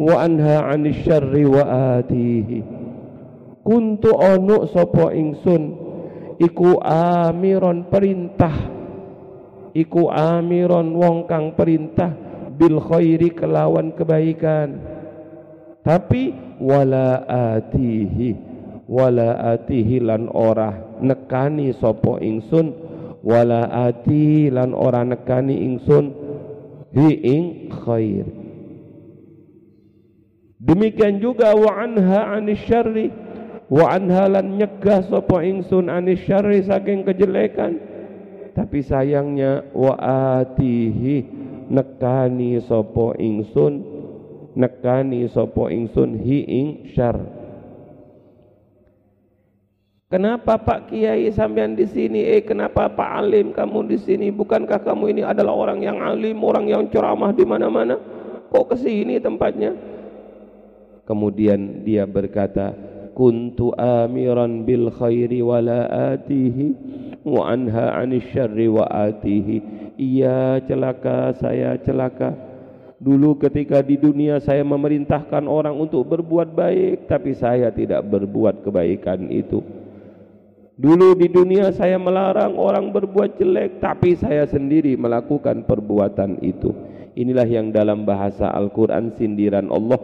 wa 0.00 0.20
anha 0.20 0.68
'anil 0.68 0.96
syarri 1.04 1.44
wa 1.48 1.96
atihi 1.96 2.81
kuntu 3.62 4.10
onu 4.12 4.68
sapa 4.70 5.14
ingsun. 5.14 5.90
Iku 6.42 6.82
amiron 6.82 7.86
perintah. 7.86 8.54
Iku 9.72 10.12
amiron 10.12 10.92
wong 10.92 11.24
kang 11.30 11.56
perintah 11.56 12.12
bil 12.52 12.82
khairi 12.82 13.32
kelawan 13.32 13.94
kebaikan. 13.96 14.76
Tapi 15.82 16.30
wala 16.62 17.26
atihi 17.26 18.52
wala 18.86 19.56
atihi 19.56 20.04
lan 20.04 20.28
ora 20.28 21.00
nekani 21.00 21.72
sapa 21.78 22.20
ingsun. 22.20 22.92
Wala 23.22 23.70
ati 23.70 24.50
lan 24.50 24.74
ora 24.74 25.06
nekani 25.06 25.62
ingsun. 25.62 26.04
Hi 26.92 27.08
ing 27.22 27.70
khair. 27.70 28.26
Demikian 30.62 31.18
juga 31.18 31.54
wa 31.54 31.80
anha 31.80 32.38
anis 32.38 32.62
syarri 32.66 33.10
wa 33.72 33.88
anha 33.88 34.28
lan 34.28 34.60
nyegah 34.60 35.00
sapa 35.08 35.40
ingsun 35.40 35.88
anis 35.88 36.20
syarri 36.28 36.60
saking 36.60 37.08
kejelekan 37.08 37.80
tapi 38.52 38.84
sayangnya 38.84 39.64
wa 39.72 39.96
atihi 40.36 41.24
nekani 41.72 42.60
sapa 42.60 43.16
ingsun 43.16 43.80
nekani 44.52 45.24
sapa 45.32 45.72
ingsun 45.72 46.20
hi 46.20 46.38
ing 46.44 46.68
syarr 46.92 47.40
Kenapa 50.12 50.60
Pak 50.60 50.92
Kiai 50.92 51.32
sampean 51.32 51.72
di 51.72 51.88
sini? 51.88 52.20
Eh 52.20 52.44
kenapa 52.44 52.84
Pak 52.84 53.10
Alim 53.16 53.56
kamu 53.56 53.88
di 53.88 53.96
sini? 53.96 54.28
Bukankah 54.28 54.84
kamu 54.84 55.08
ini 55.08 55.22
adalah 55.24 55.56
orang 55.56 55.80
yang 55.80 56.04
alim, 56.04 56.36
orang 56.44 56.68
yang 56.68 56.84
ceramah 56.92 57.32
di 57.32 57.48
mana-mana? 57.48 57.96
Kok 58.52 58.64
ke 58.68 58.76
sini 58.76 59.16
tempatnya? 59.16 59.72
Kemudian 61.08 61.80
dia 61.80 62.04
berkata, 62.04 62.91
"Kuntu 63.12 63.76
amiran 63.76 64.64
bil 64.64 64.88
khairi 64.88 65.44
wala 65.44 65.86
atihi 66.16 66.74
wa 67.22 67.52
anha 67.52 68.00
'anil 68.00 68.24
syarri 68.32 68.68
wa 68.72 68.88
atihi." 68.88 69.56
Iya 70.00 70.64
celaka, 70.64 71.36
saya 71.36 71.76
celaka. 71.80 72.32
Dulu 73.02 73.34
ketika 73.38 73.82
di 73.82 73.98
dunia 73.98 74.38
saya 74.38 74.62
memerintahkan 74.62 75.44
orang 75.50 75.74
untuk 75.74 76.06
berbuat 76.06 76.54
baik, 76.54 77.10
tapi 77.10 77.34
saya 77.34 77.74
tidak 77.74 78.06
berbuat 78.06 78.62
kebaikan 78.62 79.26
itu. 79.26 79.58
Dulu 80.72 81.12
di 81.14 81.28
dunia 81.28 81.68
saya 81.70 82.00
melarang 82.00 82.56
orang 82.56 82.90
berbuat 82.90 83.36
jelek 83.36 83.78
tapi 83.78 84.16
saya 84.16 84.48
sendiri 84.48 84.96
melakukan 84.96 85.68
perbuatan 85.68 86.40
itu. 86.40 86.72
Inilah 87.12 87.44
yang 87.44 87.70
dalam 87.76 88.08
bahasa 88.08 88.48
Al-Qur'an 88.48 89.12
sindiran 89.20 89.68
Allah 89.68 90.00